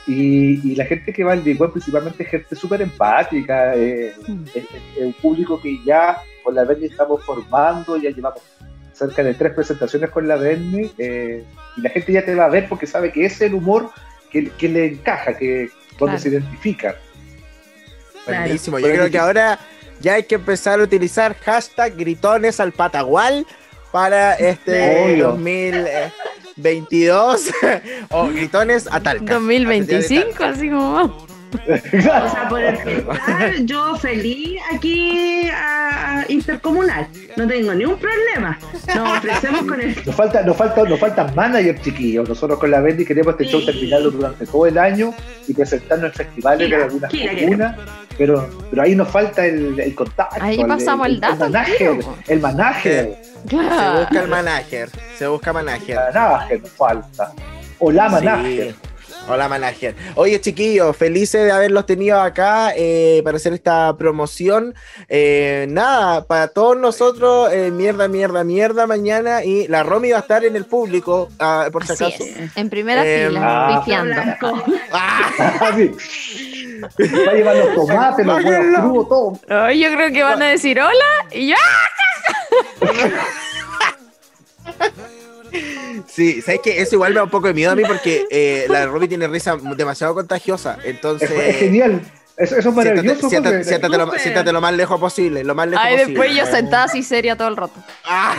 y, 0.06 0.76
la 0.76 0.86
gente 0.86 1.14
que 1.14 1.24
va 1.24 1.32
al 1.32 1.44
Digüen 1.44 1.72
principalmente 1.72 2.26
gente 2.26 2.56
súper 2.56 2.82
empática, 2.82 3.76
eh, 3.76 4.14
es, 4.54 4.66
un 4.98 5.14
público 5.14 5.60
que 5.62 5.78
ya 5.86 6.18
con 6.44 6.56
la 6.56 6.66
Venia 6.66 6.88
estamos 6.88 7.24
formando, 7.24 7.96
ya 7.98 8.10
llevamos 8.10 8.42
cerca 8.92 9.24
de 9.24 9.34
tres 9.34 9.54
presentaciones 9.54 10.10
con 10.10 10.28
la 10.28 10.36
Venia 10.36 10.90
eh, 10.98 11.44
y 11.78 11.82
la 11.82 11.90
gente 11.90 12.12
ya 12.12 12.26
te 12.26 12.36
va 12.36 12.46
a 12.46 12.50
ver 12.50 12.68
porque 12.68 12.86
sabe 12.86 13.12
que 13.12 13.26
es 13.26 13.40
el 13.42 13.54
humor 13.54 13.90
que, 14.30 14.50
que 14.50 14.70
le 14.70 14.88
encaja, 14.88 15.38
que, 15.38 15.70
donde 15.98 16.20
se 16.20 16.30
identifican. 16.30 16.94
Buenísimo, 18.26 18.80
yo 18.80 18.88
creo 18.88 19.12
que 19.12 19.18
ahora 19.18 19.60
ya 20.00 20.14
hay 20.14 20.24
que 20.24 20.36
empezar 20.36 20.80
a 20.80 20.84
utilizar 20.84 21.36
hashtag 21.40 21.98
gritones 21.98 22.60
al 22.60 22.72
patagual 22.72 23.48
para 23.92 24.36
este 24.36 25.18
2022 25.18 27.52
o 28.10 28.28
gritones 28.28 28.88
a 28.92 29.00
Talca. 29.00 29.34
2025, 29.36 30.44
así 30.44 30.70
como 30.70 31.26
o 31.54 32.30
sea, 32.30 32.48
por 32.50 32.62
el 32.62 33.66
yo 33.66 33.96
feliz 33.96 34.60
aquí 34.74 35.50
a 35.54 36.26
Intercomunal. 36.30 37.08
No 37.36 37.48
tengo 37.48 37.74
ningún 37.74 37.98
problema. 37.98 38.58
Nos 38.96 39.18
ofrecemos 39.18 39.64
con 39.64 39.82
el. 39.82 39.96
Nos 40.06 40.16
falta, 40.16 40.42
nos 40.44 40.58
falta, 40.58 40.84
nos 40.84 41.00
faltan 41.00 41.36
managers 41.36 41.82
chiquillos. 41.82 42.28
Nosotros 42.28 42.60
con 42.60 42.72
la 42.72 42.82
Bendy 42.82 43.06
queremos 43.06 43.34
este 43.34 43.46
show 43.46 43.64
terminarlo 43.66 44.12
durante 44.12 44.46
todo 44.46 44.66
el 44.68 44.78
año 44.78 45.14
y 45.48 45.54
presentarnos 45.54 46.08
en 46.08 46.14
festivales 46.14 46.70
de 46.70 46.76
algunas 46.76 47.12
comunas. 47.12 47.78
Pero, 48.18 48.50
pero 48.70 48.82
ahí 48.82 48.96
nos 48.96 49.08
falta 49.08 49.46
el, 49.46 49.80
el 49.80 49.96
contacto. 49.96 50.38
Ahí 50.40 50.64
pasamos 50.64 51.08
el, 51.08 51.20
dato. 51.20 51.46
El 51.46 51.52
manager. 51.52 52.00
El 52.28 52.40
manager. 52.40 53.18
Se 53.50 53.58
busca 54.00 54.22
el 54.22 54.28
manager. 54.30 54.90
Se 55.18 55.28
busca 55.28 55.54
manager. 55.54 55.98
El 56.08 56.14
manager 56.14 56.62
nos 56.62 56.72
falta. 56.72 57.32
O 57.80 57.92
la 57.92 58.10
manager. 58.10 58.76
Hola, 59.26 59.48
manager. 59.48 59.96
Oye, 60.16 60.42
chiquillos, 60.42 60.98
felices 60.98 61.46
de 61.46 61.52
haberlos 61.52 61.86
tenido 61.86 62.20
acá 62.20 62.74
eh, 62.76 63.22
para 63.24 63.38
hacer 63.38 63.54
esta 63.54 63.96
promoción. 63.96 64.76
Eh, 65.08 65.66
nada, 65.70 66.26
para 66.26 66.50
todos 66.50 66.76
nosotros, 66.78 67.50
eh, 67.54 67.72
mierda, 67.72 68.10
mierda, 68.10 68.44
mierda 68.44 68.86
mañana. 68.86 69.46
Y 69.46 69.70
la 69.70 69.84
Romy 69.84 70.12
va 70.12 70.18
a 70.18 70.22
estar 70.22 70.44
en 70.44 70.58
el 70.58 70.66
público, 70.66 71.30
ah, 71.40 71.70
por 71.72 71.86
si 71.86 71.94
acaso. 71.94 72.22
En 72.56 72.70
primera 72.70 73.04
fila, 73.04 73.80
pifiando. 73.80 74.22
Ah, 74.92 75.32
va 75.62 75.68
a 77.32 77.34
llevar 77.34 77.56
los 77.56 77.76
tomates, 77.88 78.26
los 78.26 78.44
huevos 78.44 78.76
crudos, 78.76 79.08
todo. 79.08 79.40
yo 79.72 79.94
creo 79.94 80.12
que 80.12 80.24
van 80.24 80.42
a 80.42 80.48
decir 80.48 80.82
hola 80.82 81.28
y 81.32 81.48
ya. 81.48 81.56
Sí, 86.08 86.42
¿sabes 86.42 86.62
qué? 86.64 86.82
Eso 86.82 86.96
igual 86.96 87.12
me 87.12 87.18
da 87.18 87.24
un 87.24 87.30
poco 87.30 87.48
de 87.48 87.54
miedo 87.54 87.72
a 87.72 87.76
mí 87.76 87.84
porque 87.88 88.26
eh, 88.30 88.66
la 88.70 88.86
Robbie 88.86 89.08
tiene 89.08 89.28
risa 89.28 89.58
demasiado 89.76 90.14
contagiosa. 90.14 90.78
Entonces. 90.84 91.30
Es, 91.30 91.58
genial. 91.58 92.02
Eso, 92.36 92.58
es 92.58 92.66
maravilloso. 92.66 93.30
Siéntate, 93.30 93.64
siéntate, 93.64 94.52
lo, 94.52 94.62
más 94.62 94.74
lejos 94.74 95.00
posible. 95.00 95.44
Lo 95.44 95.54
más 95.54 95.68
lejos 95.68 95.86
Ay, 95.86 95.98
posible. 95.98 96.20
después 96.20 96.38
yo 96.38 96.46
sentada 96.52 96.86
así 96.86 97.04
seria 97.04 97.36
todo 97.36 97.48
el 97.48 97.58
rato. 97.58 97.80
Ah, 98.06 98.36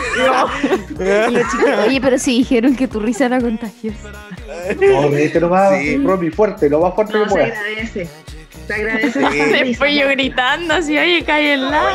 Oye, 1.87 2.01
pero 2.01 2.19
sí 2.19 2.39
dijeron 2.39 2.75
que 2.75 2.87
tu 2.87 2.99
risa 2.99 3.27
era 3.27 3.39
contagiosa. 3.39 4.11
No, 4.81 5.09
me 5.09 5.29
lo 5.29 5.49
más, 5.49 5.79
sí. 5.79 5.97
Robbie, 5.97 6.31
fuerte, 6.31 6.69
lo 6.69 6.81
más 6.81 6.93
fuerte 6.93 7.13
no, 7.13 7.23
que 7.23 7.29
puedas. 7.29 7.49
Se 7.49 7.55
agradece. 7.55 8.24
Te 8.67 8.73
agradece. 8.73 9.19
Después 9.63 9.95
yo 9.95 10.07
gritando 10.09 10.73
así, 10.73 10.97
oye, 10.97 11.23
cállenla. 11.23 11.91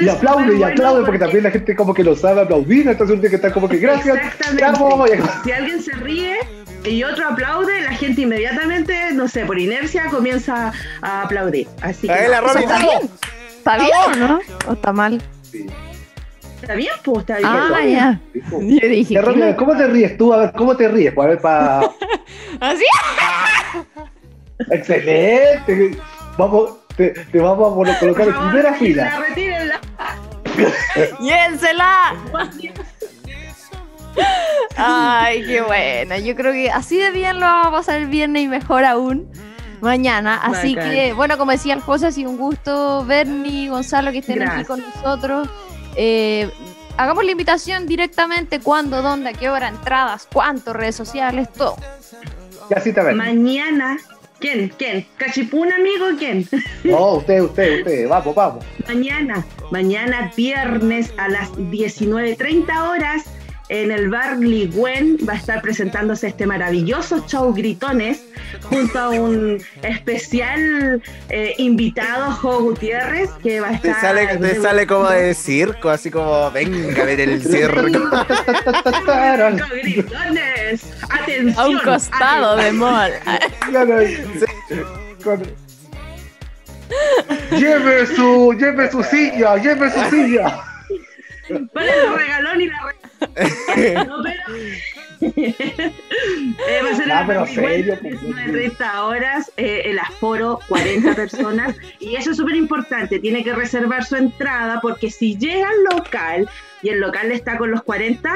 y 0.00 0.08
aplaude, 0.08 0.58
y 0.58 0.62
aplaude, 0.62 1.04
porque 1.04 1.18
también 1.18 1.44
la 1.44 1.50
gente 1.50 1.74
como 1.74 1.94
que 1.94 2.04
lo 2.04 2.14
sabe 2.14 2.42
aplaudir, 2.42 2.88
entonces 2.88 3.20
que 3.20 3.36
estar 3.36 3.52
como 3.52 3.68
que 3.68 3.78
gracias. 3.78 4.16
Exactamente. 4.16 5.22
Si 5.44 5.52
alguien 5.52 5.82
se 5.82 5.92
ríe 5.92 6.38
y 6.84 7.02
otro 7.04 7.28
aplaude, 7.28 7.80
la 7.82 7.92
gente 7.92 8.22
inmediatamente, 8.22 9.12
no 9.12 9.28
sé, 9.28 9.44
por 9.44 9.58
inercia 9.58 10.06
comienza 10.10 10.72
a 11.02 11.22
aplaudir. 11.22 11.66
Así 11.80 12.06
que. 12.06 12.28
la 12.28 12.38
¿Está 12.38 12.78
bien? 12.78 13.10
¿Está 13.58 13.76
bien 13.76 13.92
o 14.12 14.16
no? 14.16 14.40
¿O 14.68 14.72
está 14.72 14.92
mal? 14.92 15.22
Sí. 15.42 15.66
Está 16.60 16.74
bien, 16.74 16.92
pues 17.04 17.18
está 17.20 17.38
bien. 17.38 17.48
Ah, 17.50 17.84
ya. 17.84 18.20
Yo 18.34 18.88
dije. 18.88 19.54
¿Cómo 19.56 19.76
te 19.76 19.86
ríes 19.86 20.16
tú? 20.18 20.32
A 20.32 20.38
ver, 20.38 20.52
¿cómo 20.52 20.76
te 20.76 20.88
ríes? 20.88 21.14
Pues, 21.14 21.24
a 21.24 21.28
ver, 21.28 21.40
para. 21.40 21.80
¿Así? 22.60 22.84
Excelente. 24.70 25.98
Vamos, 26.36 26.78
te, 26.96 27.10
te 27.10 27.38
vamos 27.38 27.88
a 27.88 27.98
colocar 27.98 28.28
en 28.28 28.34
primera 28.34 28.74
fila. 28.74 29.18
Retírenla. 29.28 29.80
¡Yénsela! 31.20 32.14
Ay, 34.76 35.44
qué 35.46 35.60
buena. 35.62 36.18
Yo 36.18 36.34
creo 36.34 36.52
que 36.52 36.70
así 36.70 36.98
de 36.98 37.10
bien 37.10 37.40
lo 37.40 37.46
vamos 37.46 37.66
a 37.68 37.70
pasar 37.70 38.00
el 38.00 38.06
viernes 38.06 38.42
y 38.42 38.48
mejor 38.48 38.84
aún 38.84 39.30
mañana. 39.80 40.36
Así 40.42 40.74
que, 40.74 41.12
bueno, 41.12 41.38
como 41.38 41.52
decía 41.52 41.74
el 41.74 41.80
José, 41.80 42.06
ha 42.06 42.12
sido 42.12 42.30
un 42.30 42.36
gusto, 42.36 43.04
Bernie, 43.04 43.68
Gonzalo, 43.68 44.12
que 44.12 44.18
estén 44.18 44.42
aquí 44.42 44.64
con 44.64 44.80
nosotros. 44.80 45.48
Eh, 45.96 46.50
hagamos 46.96 47.24
la 47.24 47.32
invitación 47.32 47.86
directamente, 47.86 48.60
cuándo, 48.60 49.02
dónde, 49.02 49.30
a 49.30 49.32
qué 49.32 49.48
hora, 49.48 49.68
entradas, 49.68 50.28
cuánto, 50.32 50.72
redes 50.72 50.96
sociales, 50.96 51.52
todo. 51.52 51.76
Ya 52.70 52.80
sí 52.80 52.92
te 52.92 53.02
Mañana 53.02 53.98
¿Quién? 54.40 54.72
¿Quién? 54.78 55.06
¿Cachipún, 55.16 55.72
amigo? 55.72 56.06
¿Quién? 56.18 56.46
No, 56.84 57.14
usted, 57.14 57.42
usted, 57.42 57.78
usted. 57.78 58.08
Vamos, 58.08 58.34
vamos. 58.34 58.64
Mañana, 58.86 59.44
mañana 59.70 60.32
viernes 60.36 61.12
a 61.16 61.28
las 61.28 61.52
19.30 61.54 62.88
horas 62.88 63.24
en 63.68 63.90
el 63.90 64.08
bar 64.08 64.38
Ligüen 64.38 65.18
va 65.28 65.34
a 65.34 65.36
estar 65.36 65.60
presentándose 65.60 66.28
este 66.28 66.46
maravilloso 66.46 67.26
show 67.26 67.52
Gritones 67.52 68.24
junto 68.62 68.98
a 68.98 69.10
un 69.10 69.62
especial 69.82 71.02
eh, 71.28 71.54
invitado, 71.58 72.32
Jo 72.32 72.62
Gutiérrez, 72.62 73.30
que 73.42 73.60
va 73.60 73.68
a 73.68 73.72
estar... 73.72 73.94
Te 73.94 74.00
sale, 74.00 74.38
te 74.38 74.60
sale 74.60 74.86
como 74.86 75.10
de 75.10 75.34
circo, 75.34 75.90
así 75.90 76.10
como, 76.10 76.50
venga 76.50 77.02
a 77.02 77.04
ver 77.04 77.20
el 77.20 77.42
circo. 77.42 77.82
Gritones, 79.82 80.86
atención. 81.10 81.58
A 81.58 81.68
un 81.68 81.78
costado 81.80 82.56
de 82.56 82.72
mall. 82.72 83.12
lleve 87.50 88.06
su, 88.06 88.56
lleve 88.58 88.90
su 88.90 89.02
silla, 89.02 89.56
lleve 89.56 89.90
su 89.90 90.10
silla. 90.10 90.64
Para 91.72 91.94
el 91.94 92.14
regalón 92.14 92.60
y 92.60 92.66
la 92.66 92.82
no, 94.06 94.22
pero. 94.22 94.56
eh, 95.20 96.80
va 96.84 96.90
a 96.90 96.94
ser 96.94 97.12
ah, 97.12 97.24
pero 97.26 97.46
serio, 97.46 97.98
30 97.98 98.20
pues, 98.52 98.94
horas, 99.00 99.52
eh, 99.56 99.82
el 99.86 99.98
aforo 99.98 100.60
40 100.68 101.14
personas. 101.14 101.74
y 101.98 102.16
eso 102.16 102.30
es 102.30 102.36
súper 102.36 102.56
importante. 102.56 103.18
Tiene 103.18 103.42
que 103.42 103.52
reservar 103.52 104.04
su 104.04 104.16
entrada 104.16 104.80
porque 104.80 105.10
si 105.10 105.36
llega 105.36 105.68
al 105.68 105.96
local 105.96 106.48
y 106.82 106.90
el 106.90 107.00
local 107.00 107.32
está 107.32 107.58
con 107.58 107.70
los 107.70 107.82
40, 107.82 108.32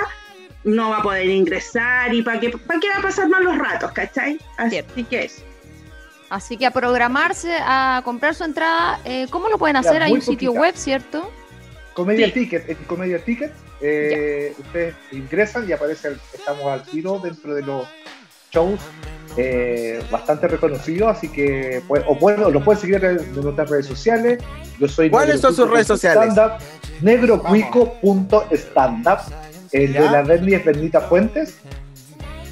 no 0.64 0.90
va 0.90 0.98
a 0.98 1.02
poder 1.02 1.26
ingresar. 1.26 2.12
¿Y 2.14 2.22
para 2.22 2.40
qué, 2.40 2.50
para 2.50 2.80
qué 2.80 2.88
va 2.88 2.98
a 2.98 3.02
pasar 3.02 3.28
más 3.28 3.42
los 3.42 3.56
ratos, 3.56 3.92
cachai? 3.92 4.38
Así 4.56 5.04
que 5.04 5.24
es. 5.24 5.44
Así 6.30 6.56
que 6.56 6.64
a 6.64 6.70
programarse, 6.70 7.54
a 7.60 8.00
comprar 8.06 8.34
su 8.34 8.44
entrada, 8.44 8.98
eh, 9.04 9.26
¿cómo 9.28 9.50
lo 9.50 9.58
pueden 9.58 9.76
hacer? 9.76 10.02
Hay 10.02 10.12
un 10.12 10.22
sitio 10.22 10.52
web, 10.52 10.74
¿cierto? 10.74 11.30
Comedia 11.92 12.32
Ticket, 12.32 12.70
en 12.70 12.76
Comedia 12.86 13.22
Ticket, 13.22 13.52
eh, 13.82 14.54
ustedes 14.58 14.94
ingresan 15.10 15.68
y 15.68 15.72
aparece, 15.72 16.12
estamos 16.32 16.64
al 16.66 16.84
tiro 16.84 17.18
dentro 17.18 17.54
de 17.54 17.62
los 17.62 17.86
shows 18.52 18.80
eh, 19.36 20.00
bastante 20.10 20.46
reconocidos, 20.46 21.16
así 21.16 21.28
que, 21.28 21.82
o 21.88 22.14
bueno, 22.16 22.50
lo 22.50 22.62
pueden 22.62 22.80
seguir 22.80 23.04
en 23.04 23.34
nuestras 23.34 23.70
redes 23.70 23.86
sociales. 23.86 24.42
Yo 24.78 24.86
soy 24.88 25.10
¿Cuáles 25.10 25.40
son 25.40 25.54
sus 25.54 25.70
redes 25.70 25.86
sociales? 25.86 26.34
Negrocuico.standup. 27.00 29.20
El 29.72 29.94
de 29.94 30.00
la 30.00 30.22
Berni 30.22 30.54
es 30.54 30.64
Bernita 30.64 31.00
Fuentes. 31.00 31.58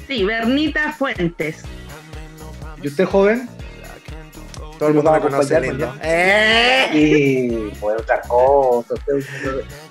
Sí, 0.07 0.23
Bernita 0.23 0.93
Fuentes. 0.93 1.63
¿Y 2.81 2.87
usted, 2.87 3.05
joven? 3.05 3.47
Todo 4.81 4.89
el 4.89 4.95
mundo 4.95 5.11
me 5.11 5.21
conoce 5.21 5.61
lindo. 5.61 5.93
¡Eh! 6.01 6.89
Y 6.91 7.69
puede 7.79 7.97
otra 7.97 8.19
cosa. 8.21 8.95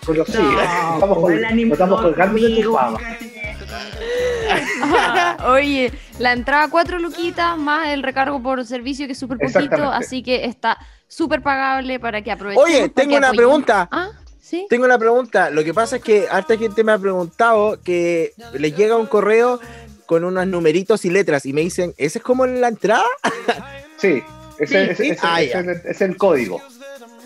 Conocido. 0.04 0.42
No, 0.50 0.94
estamos, 1.74 2.00
colgando 2.00 2.42
de 2.42 2.60
tu 2.60 2.74
fama. 2.74 2.98
Oye, 5.46 5.92
la 6.18 6.32
entrada 6.32 6.66
cuatro 6.68 6.98
luquitas 6.98 7.56
más 7.56 7.90
el 7.90 8.02
recargo 8.02 8.42
por 8.42 8.64
servicio 8.64 9.06
que 9.06 9.12
es 9.12 9.18
súper 9.18 9.38
poquito, 9.38 9.84
así 9.92 10.24
que 10.24 10.44
está 10.46 10.76
súper 11.06 11.40
pagable 11.40 12.00
para 12.00 12.22
que 12.22 12.32
aprovechen. 12.32 12.60
Oye, 12.60 12.88
tengo 12.88 13.16
una 13.16 13.30
pregunta. 13.30 13.88
Ah, 13.92 14.10
¿sí? 14.40 14.66
Tengo 14.68 14.86
una 14.86 14.98
pregunta. 14.98 15.50
Lo 15.50 15.62
que 15.62 15.72
pasa 15.72 15.98
es 15.98 16.02
que 16.02 16.26
harta 16.28 16.56
gente 16.56 16.82
me 16.82 16.90
ha 16.90 16.98
preguntado 16.98 17.80
que 17.80 18.32
les 18.54 18.74
llega 18.74 18.96
un 18.96 19.06
correo 19.06 19.60
con 20.06 20.24
unos 20.24 20.48
numeritos 20.48 21.04
y 21.04 21.10
letras 21.10 21.46
y 21.46 21.52
me 21.52 21.60
dicen, 21.60 21.94
¿ese 21.96 22.18
es 22.18 22.24
como 22.24 22.44
en 22.44 22.60
la 22.60 22.66
entrada? 22.66 23.06
sí, 23.96 24.24
ese, 24.60 24.92
ese, 24.92 25.16
ah, 25.22 25.40
es 25.42 26.00
el 26.00 26.16
código. 26.16 26.60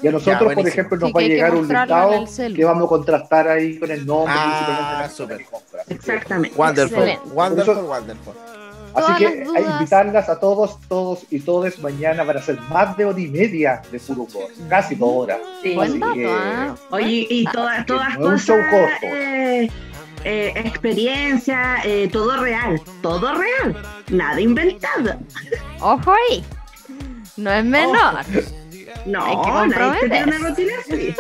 Y 0.03 0.09
a 0.09 0.13
nosotros, 0.13 0.55
por 0.55 0.69
ejemplo, 0.69 0.99
nos 0.99 1.13
va 1.13 1.21
a 1.21 1.25
llegar 1.25 1.55
un 1.55 1.69
listado 1.69 2.25
que 2.55 2.65
vamos 2.65 2.85
a 2.85 2.89
contrastar 2.89 3.49
ahí 3.49 3.79
con 3.79 3.91
el 3.91 4.05
nombre. 4.05 4.35
Ah, 4.37 5.09
Exactamente. 5.89 6.57
Wonderful, 6.57 7.19
wonderful, 7.33 7.85
wonderful. 7.85 8.35
Así 8.95 9.13
que 9.19 9.27
hay 9.27 9.65
invitarlas 9.65 10.29
a 10.29 10.39
todos, 10.39 10.79
todos 10.89 11.25
y 11.31 11.41
todas 11.41 11.79
mañana 11.81 12.23
van 12.23 12.37
a 12.37 12.43
ser 12.43 12.61
más 12.71 12.97
de 12.97 13.05
hora 13.05 13.19
y 13.19 13.27
media 13.27 13.83
de 13.91 13.99
puro 13.99 14.29
casi 14.69 14.95
dos 14.95 15.11
horas. 15.13 15.39
Sí. 15.63 15.77
Así 15.81 16.01
que, 16.15 16.29
¿ah? 16.31 16.75
Oye, 16.91 17.27
y 17.29 17.45
todas, 17.47 17.85
todas 17.87 18.17
cosas. 18.17 18.33
Un 18.33 18.39
show 18.39 18.59
corto. 18.71 19.07
Eh, 19.07 19.69
eh, 20.25 20.53
experiencia, 20.57 21.79
eh, 21.85 22.09
todo 22.11 22.37
real, 22.37 22.81
todo 23.03 23.35
real, 23.35 23.77
nada 24.11 24.41
inventado. 24.41 25.19
Ojo 25.81 26.13
ahí, 26.13 26.45
no 27.37 27.51
es 27.53 27.65
menor. 27.65 28.21
No, 29.07 29.23
hay 29.25 29.37
que 29.37 29.51
comprometer. 29.51 30.27
una 30.27 30.39
rutina 30.39 30.73
así. 30.81 31.15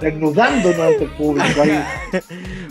Desnudándonos 0.00 0.80
ante 0.80 1.04
el 1.04 1.10
público 1.10 1.62
ahí. 1.62 1.84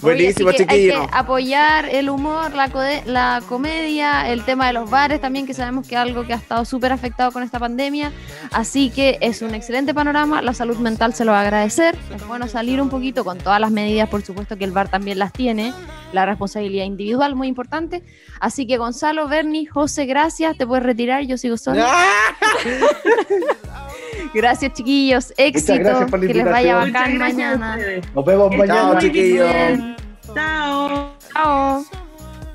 Buenísimo, 0.02 0.50
Oye, 0.50 0.66
Hay 0.68 0.88
que 0.90 1.08
apoyar 1.12 1.90
el 1.90 2.10
humor, 2.10 2.54
la, 2.54 2.70
la 3.06 3.42
comedia, 3.48 4.30
el 4.30 4.44
tema 4.46 4.68
de 4.68 4.74
los 4.74 4.90
bares 4.90 5.20
también, 5.20 5.48
que 5.48 5.54
sabemos 5.54 5.88
que 5.88 5.96
es 5.96 6.02
algo 6.02 6.26
que 6.26 6.34
ha 6.34 6.38
estado 6.38 6.64
súper 6.66 6.92
afectado 6.92 7.32
con 7.32 7.42
esta 7.44 7.60
pandemia. 7.60 8.12
Así 8.52 8.90
que 8.92 9.18
es 9.22 9.42
un 9.42 9.56
excelente 9.56 9.94
panorama. 9.94 10.42
La 10.42 10.54
salud 10.54 10.78
mental 10.78 11.14
se 11.14 11.26
lo 11.26 11.32
va 11.32 11.40
a 11.40 11.42
agradecer. 11.42 11.98
Es 12.16 12.26
bueno 12.28 12.48
salir 12.48 12.82
un 12.82 12.90
poquito 12.90 13.24
con 13.24 13.40
todas 13.40 13.60
las 13.60 13.72
medidas, 13.72 14.10
por 14.10 14.22
supuesto 14.22 14.58
que 14.58 14.66
el 14.66 14.72
bar 14.72 14.90
también 14.90 15.18
las 15.20 15.34
tiene. 15.34 15.74
La 16.14 16.26
responsabilidad 16.26 16.86
individual, 16.86 17.36
muy 17.36 17.48
importante. 17.48 18.04
Así 18.40 18.68
que 18.68 18.78
Gonzalo, 18.78 19.28
Bernie, 19.28 19.66
José, 19.66 20.06
gracias. 20.06 20.58
Te 20.58 20.66
puedes 20.68 20.86
retirar, 20.86 21.24
yo 21.24 21.38
sigo 21.38 21.58
solo. 21.58 21.84
Gracias, 24.34 24.74
chiquillos. 24.74 25.34
Éxito. 25.38 26.06
que 26.12 26.34
les 26.34 26.46
vaya 26.46 26.76
bacán 26.76 27.18
mañana. 27.18 27.78
Nos 28.14 28.26
vemos 28.26 28.50
mañana. 28.56 28.92
Chao, 28.92 29.00
chiquillos. 29.00 29.50
Chao. 30.34 31.12
Chao. 31.34 31.86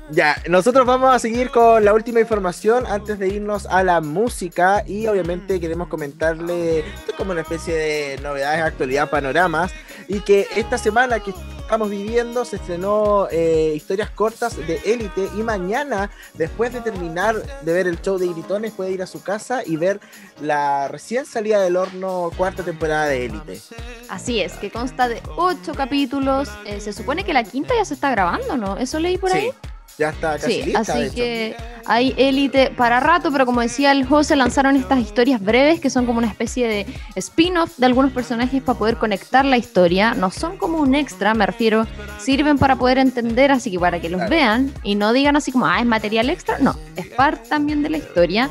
Ya, 0.09 0.35
nosotros 0.47 0.85
vamos 0.85 1.15
a 1.15 1.17
seguir 1.17 1.49
con 1.49 1.83
la 1.83 1.93
última 1.93 2.19
información 2.19 2.85
antes 2.85 3.17
de 3.17 3.29
irnos 3.29 3.65
a 3.65 3.83
la 3.83 3.99
música 3.99 4.83
y 4.85 5.07
obviamente 5.07 5.59
queremos 5.59 5.87
comentarle 5.87 6.79
esto 6.79 7.13
como 7.17 7.31
una 7.31 7.41
especie 7.41 7.73
de 7.73 8.19
novedades, 8.21 8.61
actualidad, 8.61 9.09
panoramas 9.09 9.71
y 10.07 10.19
que 10.19 10.45
esta 10.55 10.77
semana 10.77 11.19
que 11.19 11.33
estamos 11.73 11.89
viviendo 11.89 12.45
se 12.45 12.57
estrenó 12.57 13.27
eh, 13.31 13.73
historias 13.75 14.11
cortas 14.11 14.55
de 14.55 14.79
élite 14.85 15.27
y 15.35 15.41
mañana, 15.41 16.11
después 16.35 16.71
de 16.71 16.81
terminar 16.81 17.35
de 17.63 17.73
ver 17.73 17.87
el 17.87 17.99
show 17.99 18.19
de 18.19 18.27
Gritones, 18.27 18.73
puede 18.73 18.91
ir 18.91 19.01
a 19.01 19.07
su 19.07 19.23
casa 19.23 19.63
y 19.65 19.75
ver 19.75 19.99
la 20.39 20.87
recién 20.87 21.25
salida 21.25 21.59
del 21.61 21.75
horno 21.75 22.29
cuarta 22.37 22.61
temporada 22.61 23.07
de 23.07 23.25
élite. 23.25 23.59
Así 24.07 24.39
es, 24.39 24.53
que 24.53 24.69
consta 24.69 25.07
de 25.07 25.23
ocho 25.35 25.73
capítulos. 25.73 26.47
Eh, 26.67 26.79
se 26.79 26.93
supone 26.93 27.23
que 27.23 27.33
la 27.33 27.43
quinta 27.43 27.73
ya 27.75 27.85
se 27.85 27.95
está 27.95 28.11
grabando, 28.11 28.55
¿no? 28.55 28.77
¿Eso 28.77 28.99
leí 28.99 29.17
por 29.17 29.33
ahí? 29.33 29.49
Ya 29.97 30.09
está 30.09 30.37
casi 30.39 30.63
sí, 30.63 30.73
Así 30.75 31.11
que 31.13 31.55
hay 31.85 32.13
élite 32.17 32.71
para 32.75 32.99
rato, 32.99 33.31
pero 33.31 33.45
como 33.45 33.61
decía 33.61 33.91
el 33.91 34.05
José, 34.05 34.35
lanzaron 34.35 34.75
estas 34.75 34.99
historias 34.99 35.41
breves 35.41 35.79
que 35.79 35.89
son 35.89 36.05
como 36.05 36.17
una 36.17 36.27
especie 36.27 36.67
de 36.67 36.85
spin-off 37.15 37.77
de 37.77 37.85
algunos 37.85 38.11
personajes 38.11 38.61
para 38.61 38.79
poder 38.79 38.97
conectar 38.97 39.45
la 39.45 39.57
historia. 39.57 40.13
No 40.13 40.31
son 40.31 40.57
como 40.57 40.79
un 40.79 40.95
extra, 40.95 41.33
me 41.33 41.45
refiero, 41.45 41.85
sirven 42.19 42.57
para 42.57 42.75
poder 42.75 42.97
entender, 42.97 43.51
así 43.51 43.69
que 43.69 43.79
para 43.79 43.99
que 43.99 44.09
los 44.09 44.27
vean 44.29 44.73
y 44.83 44.95
no 44.95 45.13
digan 45.13 45.35
así 45.35 45.51
como, 45.51 45.65
ah, 45.67 45.79
es 45.79 45.85
material 45.85 46.29
extra. 46.29 46.57
No, 46.59 46.75
es 46.95 47.07
parte 47.07 47.49
también 47.49 47.83
de 47.83 47.89
la 47.89 47.97
historia. 47.97 48.49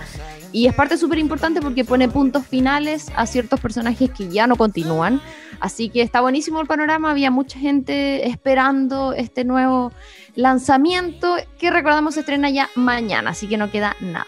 Y 0.52 0.66
es 0.66 0.74
parte 0.74 0.98
súper 0.98 1.18
importante 1.18 1.62
porque 1.62 1.82
pone 1.82 2.08
puntos 2.08 2.46
finales 2.46 3.06
a 3.16 3.26
ciertos 3.26 3.58
personajes 3.58 4.10
que 4.10 4.28
ya 4.28 4.46
no 4.46 4.56
continúan. 4.56 5.22
Así 5.62 5.90
que 5.90 6.02
está 6.02 6.20
buenísimo 6.20 6.60
el 6.60 6.66
panorama. 6.66 7.12
Había 7.12 7.30
mucha 7.30 7.56
gente 7.56 8.28
esperando 8.28 9.12
este 9.12 9.44
nuevo 9.44 9.92
lanzamiento 10.34 11.36
que 11.56 11.70
recordamos 11.70 12.14
se 12.14 12.20
estrena 12.20 12.50
ya 12.50 12.68
mañana, 12.74 13.30
así 13.30 13.46
que 13.46 13.56
no 13.56 13.70
queda 13.70 13.94
nada. 14.00 14.26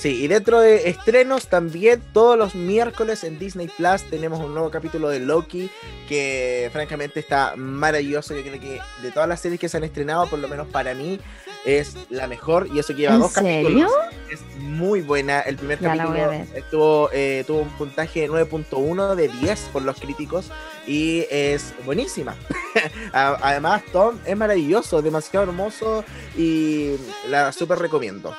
Sí, 0.00 0.24
y 0.24 0.28
dentro 0.28 0.60
de 0.60 0.88
estrenos 0.88 1.48
también 1.48 2.02
todos 2.14 2.38
los 2.38 2.54
miércoles 2.54 3.22
en 3.22 3.38
Disney 3.38 3.68
Plus 3.68 4.02
tenemos 4.08 4.40
un 4.40 4.54
nuevo 4.54 4.70
capítulo 4.70 5.10
de 5.10 5.20
Loki 5.20 5.70
que 6.08 6.70
francamente 6.72 7.20
está 7.20 7.52
maravilloso. 7.54 8.34
Yo 8.34 8.40
creo 8.40 8.58
que 8.58 8.80
de 9.02 9.10
todas 9.10 9.28
las 9.28 9.40
series 9.40 9.60
que 9.60 9.68
se 9.68 9.76
han 9.76 9.84
estrenado, 9.84 10.26
por 10.26 10.38
lo 10.38 10.48
menos 10.48 10.68
para 10.68 10.94
mí, 10.94 11.20
es 11.66 11.98
la 12.08 12.26
mejor 12.28 12.66
y 12.72 12.78
eso 12.78 12.94
que 12.94 13.02
lleva 13.02 13.18
dos 13.18 13.32
capítulos. 13.32 13.92
Es 14.30 14.40
muy 14.58 15.02
buena. 15.02 15.40
El 15.40 15.56
primer 15.56 15.78
capítulo 15.78 16.32
estuvo, 16.54 17.10
eh, 17.12 17.44
tuvo 17.46 17.60
un 17.60 17.70
puntaje 17.76 18.20
de 18.20 18.30
9.1 18.30 19.14
de 19.14 19.28
10 19.28 19.60
por 19.70 19.82
los 19.82 20.00
críticos 20.00 20.50
y 20.86 21.26
es 21.30 21.74
buenísima. 21.84 22.36
Además, 23.12 23.82
Tom 23.92 24.16
es 24.24 24.34
maravilloso, 24.34 25.02
demasiado 25.02 25.44
hermoso 25.44 26.06
y 26.38 26.96
la 27.28 27.52
súper 27.52 27.78
recomiendo. 27.78 28.34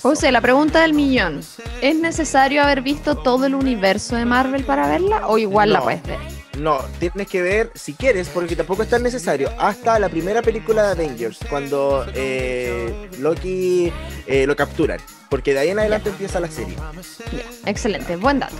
José, 0.00 0.32
la 0.32 0.40
pregunta 0.40 0.80
del 0.82 0.94
millón. 0.94 1.40
¿Es 1.80 1.96
necesario 1.96 2.62
haber 2.62 2.82
visto 2.82 3.16
todo 3.16 3.46
el 3.46 3.54
universo 3.54 4.16
de 4.16 4.24
Marvel 4.24 4.64
para 4.64 4.88
verla 4.88 5.28
o 5.28 5.38
igual 5.38 5.72
la 5.72 5.82
puedes 5.82 6.02
ver? 6.02 6.18
No, 6.58 6.78
tienes 6.98 7.28
que 7.28 7.42
ver, 7.42 7.70
si 7.74 7.92
quieres, 7.92 8.28
porque 8.30 8.56
tampoco 8.56 8.82
es 8.82 8.88
tan 8.88 9.02
necesario, 9.02 9.50
hasta 9.58 9.98
la 9.98 10.08
primera 10.08 10.40
película 10.40 10.84
de 10.84 10.92
Avengers, 10.92 11.38
cuando 11.50 12.06
eh, 12.14 13.10
Loki 13.18 13.92
eh, 14.26 14.46
lo 14.46 14.56
capturan, 14.56 14.98
porque 15.28 15.52
de 15.52 15.60
ahí 15.60 15.68
en 15.70 15.78
adelante 15.78 16.10
empieza 16.10 16.40
la 16.40 16.50
serie. 16.50 16.76
excelente, 17.64 18.16
buen 18.16 18.40
dato. 18.40 18.56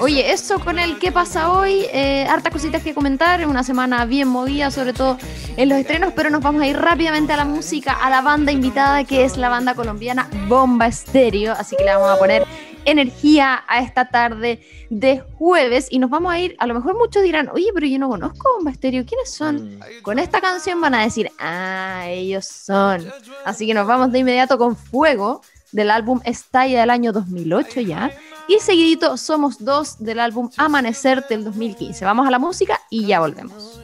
Oye, 0.00 0.32
eso 0.32 0.58
con 0.58 0.78
el 0.78 0.98
que 0.98 1.12
pasa 1.12 1.52
hoy, 1.52 1.86
eh, 1.92 2.26
hartas 2.28 2.52
cositas 2.52 2.82
que 2.82 2.94
comentar, 2.94 3.46
una 3.46 3.62
semana 3.62 4.04
bien 4.06 4.26
movida, 4.28 4.70
sobre 4.70 4.94
todo 4.94 5.18
en 5.56 5.68
los 5.68 5.78
estrenos, 5.78 6.14
pero 6.16 6.30
nos 6.30 6.42
vamos 6.42 6.62
a 6.62 6.66
ir 6.66 6.78
rápidamente 6.78 7.32
a 7.32 7.36
la 7.36 7.44
música, 7.44 7.92
a 7.92 8.08
la 8.08 8.22
banda 8.22 8.52
invitada, 8.52 9.04
que 9.04 9.24
es 9.24 9.36
la 9.36 9.50
banda 9.50 9.74
colombiana 9.74 10.28
Bomba 10.48 10.86
Estéreo, 10.86 11.52
así 11.52 11.76
que 11.76 11.84
le 11.84 11.94
vamos 11.94 12.10
a 12.10 12.18
poner 12.18 12.46
energía 12.84 13.62
a 13.68 13.80
esta 13.80 14.08
tarde 14.08 14.60
de 14.90 15.20
jueves 15.38 15.88
y 15.90 15.98
nos 15.98 16.10
vamos 16.10 16.32
a 16.32 16.38
ir, 16.38 16.56
a 16.58 16.66
lo 16.66 16.74
mejor 16.74 16.96
muchos 16.96 17.22
dirán, 17.22 17.48
oye, 17.52 17.70
pero 17.74 17.86
yo 17.86 17.98
no 17.98 18.08
conozco 18.08 18.54
Bomba 18.56 18.70
Estéreo, 18.70 19.04
¿quiénes 19.04 19.32
son? 19.32 19.78
Mm. 19.78 20.02
Con 20.02 20.18
esta 20.18 20.40
canción 20.40 20.80
van 20.80 20.94
a 20.94 21.02
decir, 21.02 21.30
ah, 21.38 22.04
ellos 22.08 22.46
son. 22.46 23.06
Así 23.44 23.66
que 23.66 23.74
nos 23.74 23.86
vamos 23.86 24.12
de 24.12 24.20
inmediato 24.20 24.58
con 24.58 24.76
Fuego 24.76 25.42
del 25.72 25.90
álbum 25.90 26.20
Estalla 26.24 26.80
del 26.80 26.90
año 26.90 27.12
2008 27.12 27.80
ya. 27.80 28.12
Y 28.48 28.58
seguidito 28.58 29.16
Somos 29.16 29.64
Dos 29.64 29.98
del 29.98 30.18
álbum 30.18 30.50
Amanecer 30.56 31.24
del 31.28 31.44
2015. 31.44 32.04
Vamos 32.04 32.26
a 32.26 32.30
la 32.30 32.38
música 32.38 32.80
y 32.90 33.06
ya 33.06 33.20
volvemos. 33.20 33.81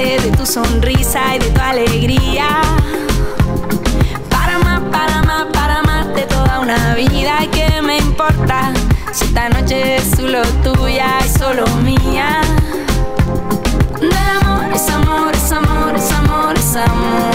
De 0.00 0.32
tu 0.34 0.46
sonrisa 0.46 1.36
y 1.36 1.40
de 1.40 1.50
tu 1.50 1.60
alegría. 1.60 2.62
Para 4.30 4.58
más, 4.58 4.80
para 4.90 5.22
más, 5.22 5.44
para 5.52 5.82
más 5.82 6.06
de 6.14 6.22
toda 6.22 6.60
una 6.60 6.94
vida. 6.94 7.44
¿Y 7.44 7.48
qué 7.48 7.82
me 7.82 7.98
importa 7.98 8.72
si 9.12 9.26
esta 9.26 9.50
noche 9.50 9.96
es 9.96 10.10
solo 10.16 10.40
tuya 10.64 11.18
y 11.22 11.38
solo 11.38 11.66
mía? 11.84 12.40
Del 14.00 14.12
amor 14.40 14.72
es 14.74 14.88
amor, 14.88 15.34
es 15.34 15.52
amor, 15.52 15.94
es 15.94 16.12
amor, 16.12 16.54
es 16.56 16.76
amor. 16.76 17.29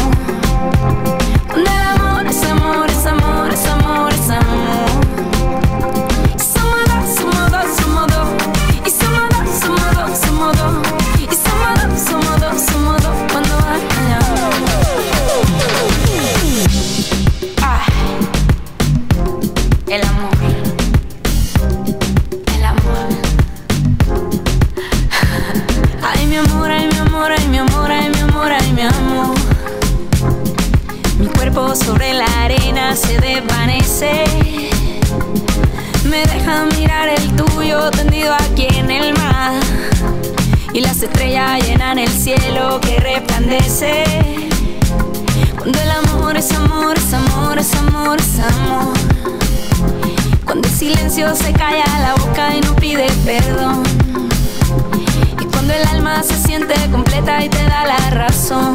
Y 57.44 57.50
te 57.50 57.64
da 57.64 57.86
la 57.86 58.10
razón. 58.12 58.74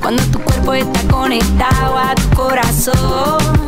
Cuando 0.00 0.22
tu 0.24 0.38
cuerpo 0.40 0.74
está 0.74 1.00
conectado 1.08 1.98
a 1.98 2.14
tu 2.14 2.36
corazón. 2.36 3.59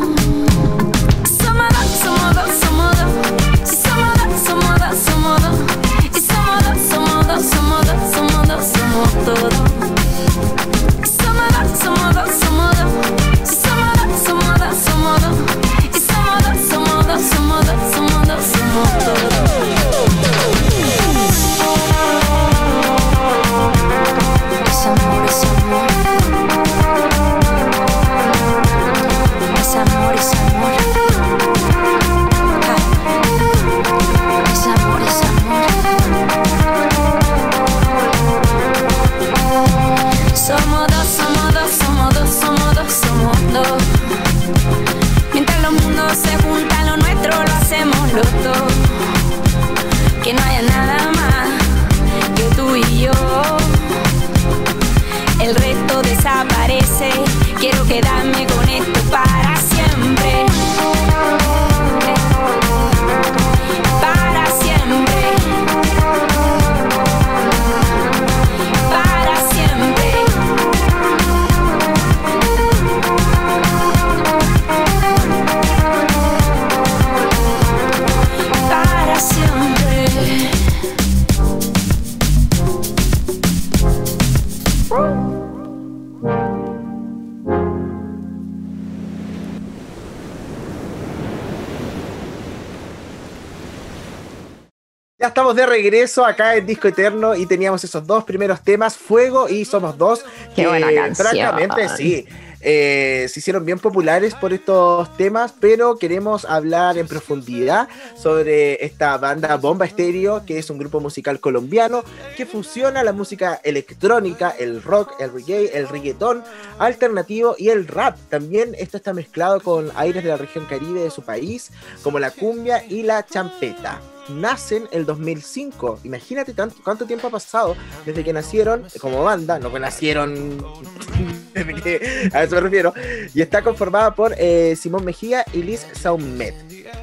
Estamos 95.52 95.70
de 95.70 95.82
regreso 95.82 96.24
acá 96.24 96.56
en 96.56 96.66
Disco 96.66 96.88
Eterno 96.88 97.34
y 97.34 97.46
teníamos 97.46 97.84
esos 97.84 98.06
dos 98.06 98.24
primeros 98.24 98.62
temas, 98.62 98.96
Fuego 98.96 99.48
y 99.48 99.64
Somos 99.64 99.98
Dos. 99.98 100.24
Qué 100.54 100.62
que 100.62 100.68
buena 100.68 100.92
canción. 100.94 101.28
Francamente, 101.28 101.88
sí. 101.90 102.26
eh, 102.60 103.26
se 103.28 103.40
hicieron 103.40 103.64
bien 103.66 103.78
populares 103.78 104.34
por 104.34 104.54
estos 104.54 105.14
temas, 105.18 105.52
pero 105.60 105.98
queremos 105.98 106.46
hablar 106.46 106.96
en 106.96 107.06
profundidad 107.06 107.88
sobre 108.16 108.82
esta 108.84 109.18
banda 109.18 109.56
Bomba 109.56 109.84
Estéreo, 109.84 110.44
que 110.46 110.58
es 110.58 110.70
un 110.70 110.78
grupo 110.78 111.00
musical 111.00 111.38
colombiano 111.38 112.02
que 112.36 112.46
fusiona 112.46 113.04
la 113.04 113.12
música 113.12 113.60
electrónica, 113.62 114.54
el 114.58 114.82
rock, 114.82 115.20
el 115.20 115.32
reggae, 115.32 115.76
el 115.76 115.88
reggaetón 115.88 116.44
alternativo 116.78 117.56
y 117.58 117.68
el 117.68 117.88
rap. 117.88 118.16
También 118.30 118.74
esto 118.78 118.96
está 118.96 119.12
mezclado 119.12 119.60
con 119.60 119.90
aires 119.96 120.22
de 120.22 120.30
la 120.30 120.36
región 120.38 120.64
caribe 120.64 121.00
de 121.00 121.10
su 121.10 121.22
país, 121.22 121.72
como 122.02 122.18
la 122.18 122.30
cumbia 122.30 122.84
y 122.88 123.02
la 123.02 123.26
champeta 123.26 124.00
nacen 124.28 124.88
el 124.92 125.04
2005. 125.06 126.00
Imagínate 126.04 126.54
tanto, 126.54 126.76
cuánto 126.82 127.06
tiempo 127.06 127.26
ha 127.28 127.30
pasado 127.30 127.76
desde 128.06 128.24
que 128.24 128.32
nacieron 128.32 128.84
como 129.00 129.22
banda, 129.22 129.58
no 129.58 129.72
que 129.72 129.80
nacieron, 129.80 130.64
desde 131.54 131.74
que- 131.74 132.30
a 132.32 132.42
eso 132.44 132.54
me 132.56 132.60
refiero, 132.62 132.94
y 133.34 133.42
está 133.42 133.62
conformada 133.62 134.14
por 134.14 134.34
eh, 134.38 134.76
Simón 134.76 135.04
Mejía 135.04 135.44
y 135.52 135.62
Liz 135.62 135.86
Saumet. 135.92 136.54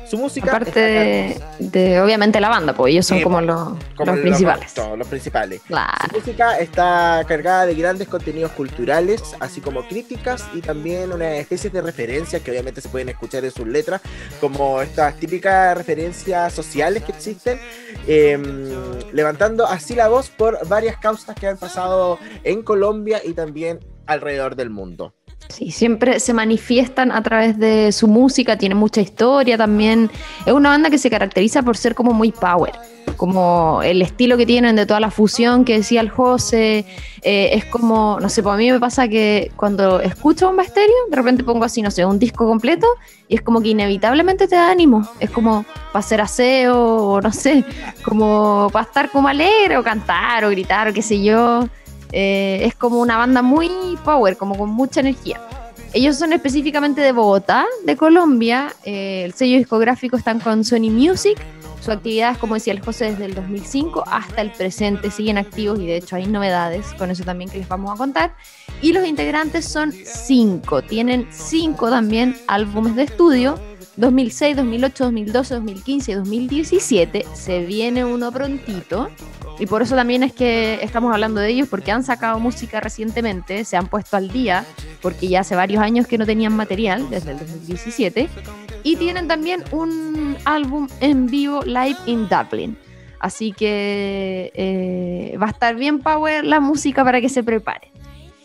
Su 0.10 0.18
música 0.18 0.50
Aparte 0.50 0.70
está 1.34 1.52
de, 1.60 1.70
de, 1.70 2.02
obviamente 2.02 2.40
la 2.40 2.50
banda, 2.50 2.74
pues 2.74 2.92
ellos 2.92 3.06
son 3.06 3.18
Sí, 3.20 3.24
como 3.24 3.38
pues, 3.38 3.48
los, 3.48 3.60
como 3.96 4.12
los 4.12 4.22
principales. 4.22 4.74
los 4.98 5.08
principales. 5.08 5.62
Claro. 5.68 5.94
Su 6.10 6.18
música 6.18 6.58
está 6.60 7.24
cargada 7.28 7.68
de 7.68 7.76
grandes 7.76 8.08
contenidos 8.08 8.52
culturales, 8.54 9.22
así 9.40 9.62
como 9.62 9.88
críticas 9.88 10.48
y 10.54 10.62
también 10.62 11.12
una 11.14 11.36
especie 11.38 11.70
de 11.70 11.82
referencias 11.82 12.42
que 12.42 12.50
obviamente 12.50 12.82
se 12.82 12.90
pueden 12.90 13.10
escuchar 13.10 13.46
en 13.46 13.52
sus 13.52 13.68
letras, 13.68 14.02
como 14.42 14.82
estas 14.82 15.16
típicas 15.18 15.78
referencias 15.78 16.54
sociales 16.54 17.04
que 17.04 17.12
existen, 17.12 17.60
eh, 18.08 18.38
levantando 19.14 19.68
así 19.68 19.94
la 19.96 20.08
voz 20.08 20.30
por 20.30 20.68
varias 20.68 20.98
causas 20.98 21.36
que 21.36 21.48
han 21.48 21.58
pasado 21.58 22.18
en 22.44 22.64
Colombia 22.64 23.22
y 23.24 23.34
también 23.34 23.80
alrededor 24.08 24.56
del 24.56 24.72
mundo. 24.72 25.14
Sí, 25.48 25.72
siempre 25.72 26.20
se 26.20 26.34
manifiestan 26.34 27.12
a 27.12 27.24
través 27.24 27.58
de 27.58 27.92
su 27.92 28.08
música, 28.08 28.58
tiene 28.58 28.76
mucha 28.76 29.02
historia 29.02 29.58
también. 29.58 30.12
Es 30.46 30.54
una 30.54 30.70
banda 30.70 30.90
que 30.90 30.98
se 30.98 31.10
caracteriza 31.10 31.64
por 31.64 31.76
ser 31.76 31.96
como 31.96 32.14
muy 32.14 32.32
power, 32.32 32.74
como 33.18 33.82
el 33.84 34.02
estilo 34.04 34.38
que 34.38 34.46
tienen 34.46 34.76
de 34.76 34.86
toda 34.86 35.00
la 35.00 35.10
fusión 35.10 35.66
que 35.66 35.78
decía 35.78 36.02
el 36.02 36.10
José. 36.10 36.86
Eh, 37.24 37.50
es 37.54 37.66
como, 37.66 38.20
no 38.22 38.30
sé, 38.30 38.44
pues 38.44 38.54
a 38.54 38.58
mí 38.58 38.72
me 38.72 38.80
pasa 38.80 39.08
que 39.08 39.52
cuando 39.56 40.00
escucho 40.00 40.46
Bomba 40.46 40.64
Estéreo, 40.64 40.96
de 41.10 41.16
repente 41.16 41.44
pongo 41.44 41.66
así, 41.66 41.82
no 41.82 41.90
sé, 41.90 42.06
un 42.06 42.20
disco 42.20 42.46
completo 42.46 42.88
y 43.28 43.36
es 43.36 43.42
como 43.42 43.60
que 43.60 43.70
inevitablemente 43.70 44.48
te 44.48 44.56
da 44.56 44.70
ánimo. 44.70 45.10
Es 45.20 45.32
como 45.32 45.66
para 45.92 46.00
hacer 46.00 46.22
aseo 46.22 46.78
o 46.78 47.22
no 47.22 47.34
sé, 47.34 47.66
como 48.04 48.70
para 48.72 48.86
estar 48.86 49.10
como 49.10 49.28
alegre 49.28 49.78
o 49.78 49.84
cantar 49.84 50.46
o 50.46 50.50
gritar 50.52 50.88
o 50.88 50.94
qué 50.94 51.02
sé 51.02 51.24
yo. 51.24 51.68
Eh, 52.12 52.62
es 52.64 52.76
como 52.76 53.00
una 53.00 53.18
banda 53.18 53.42
muy 53.42 53.70
power, 54.04 54.38
como 54.38 54.58
con 54.58 54.70
mucha 54.70 55.00
energía. 55.00 55.40
Ellos 55.94 56.18
son 56.18 56.34
específicamente 56.34 57.02
de 57.02 57.12
Bogotá, 57.12 57.66
de 57.84 57.98
Colombia. 57.98 58.74
Eh, 58.84 59.24
el 59.26 59.34
sello 59.34 59.58
discográfico 59.58 60.18
están 60.18 60.40
con 60.40 60.64
Sony 60.64 60.92
Music. 60.92 61.38
Su 61.82 61.92
actividad 61.92 62.34
es, 62.34 62.38
como 62.38 62.56
decía 62.56 62.74
el 62.74 62.82
José, 62.82 63.12
desde 63.12 63.26
el 63.26 63.34
2005 63.34 64.04
hasta 64.06 64.42
el 64.42 64.52
presente. 64.52 65.10
Siguen 65.10 65.38
activos 65.38 65.80
y 65.80 65.88
de 65.88 65.98
hecho 65.98 66.16
hay 66.16 66.28
novedades 66.28 66.94
con 66.96 67.10
eso 67.10 67.24
también 67.24 67.50
que 67.50 67.58
les 67.58 67.68
vamos 67.68 67.92
a 67.92 67.96
contar. 67.96 68.36
Y 68.82 68.94
los 68.94 69.08
integrantes 69.08 69.66
son 69.66 69.92
cinco. 69.92 70.82
Tienen 70.84 71.28
cinco 71.32 71.90
también 71.90 72.38
álbumes 72.48 72.96
de 72.96 73.04
estudio. 73.04 73.60
2006, 74.00 74.56
2008, 74.56 75.04
2012, 75.04 75.54
2015 75.56 76.12
y 76.12 76.16
2017. 76.16 77.26
Se 77.34 77.66
viene 77.66 78.06
uno 78.06 78.32
prontito. 78.32 79.10
Y 79.60 79.66
por 79.66 79.82
eso 79.82 79.94
también 79.94 80.24
es 80.24 80.32
que 80.32 80.80
estamos 80.82 81.12
hablando 81.12 81.42
de 81.42 81.50
ellos, 81.50 81.68
porque 81.68 81.92
han 81.92 82.04
sacado 82.04 82.40
música 82.40 82.80
recientemente, 82.80 83.66
se 83.66 83.76
han 83.76 83.88
puesto 83.88 84.16
al 84.16 84.30
día, 84.30 84.66
porque 85.02 85.28
ya 85.28 85.42
hace 85.42 85.54
varios 85.54 85.84
años 85.84 86.08
que 86.08 86.18
no 86.18 86.26
tenían 86.26 86.56
material, 86.56 87.10
desde 87.10 87.32
el 87.32 87.40
2017. 87.40 88.30
Y 88.84 88.96
tienen 88.96 89.28
también 89.28 89.66
un 89.72 90.38
álbum 90.46 90.88
en 91.02 91.26
vivo 91.26 91.62
live 91.64 91.98
in 92.06 92.30
Dublin. 92.30 92.78
Así 93.20 93.52
que 93.52 94.54
eh, 94.56 95.38
va 95.38 95.48
a 95.48 95.50
estar 95.50 95.76
bien 95.76 96.00
power 96.00 96.46
la 96.46 96.62
música 96.62 97.04
para 97.04 97.20
que 97.20 97.28
se 97.28 97.44
prepare. 97.44 97.92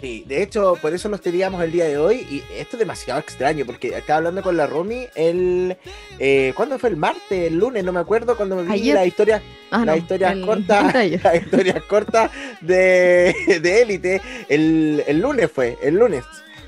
Sí, 0.05 0.23
de 0.29 0.43
hecho, 0.43 0.77
por 0.83 0.93
eso 0.93 1.09
los 1.09 1.23
teníamos 1.23 1.63
el 1.63 1.73
día 1.73 1.87
de 1.87 1.97
hoy. 1.97 2.27
Y 2.31 2.45
esto 2.59 2.77
es 2.77 2.79
demasiado 2.79 3.19
extraño, 3.21 3.65
porque 3.65 3.89
estaba 3.89 4.19
hablando 4.19 4.43
con 4.43 4.55
la 4.55 4.67
Romy 4.67 5.07
el. 5.15 5.79
Eh, 6.19 6.53
¿Cuándo 6.55 6.79
fue 6.79 6.91
el 6.91 6.99
martes? 6.99 7.47
El 7.47 7.57
lunes, 7.57 7.83
no 7.85 7.91
me 7.91 8.01
acuerdo, 8.01 8.37
cuando 8.37 8.57
me 8.57 8.71
vi 8.71 8.93
la 8.93 9.07
historia. 9.07 9.43
Ah, 9.71 9.83
la 9.87 9.97
historia 9.97 10.37
corta. 10.45 10.93
La 10.93 11.37
historia 11.37 11.83
corta 11.89 12.31
de 12.61 13.35
Élite. 13.81 14.21
el, 14.51 15.03
el, 15.07 15.21
lunes 15.21 15.51
fue, 15.51 15.79
el 15.81 15.95
lunes. 15.95 16.23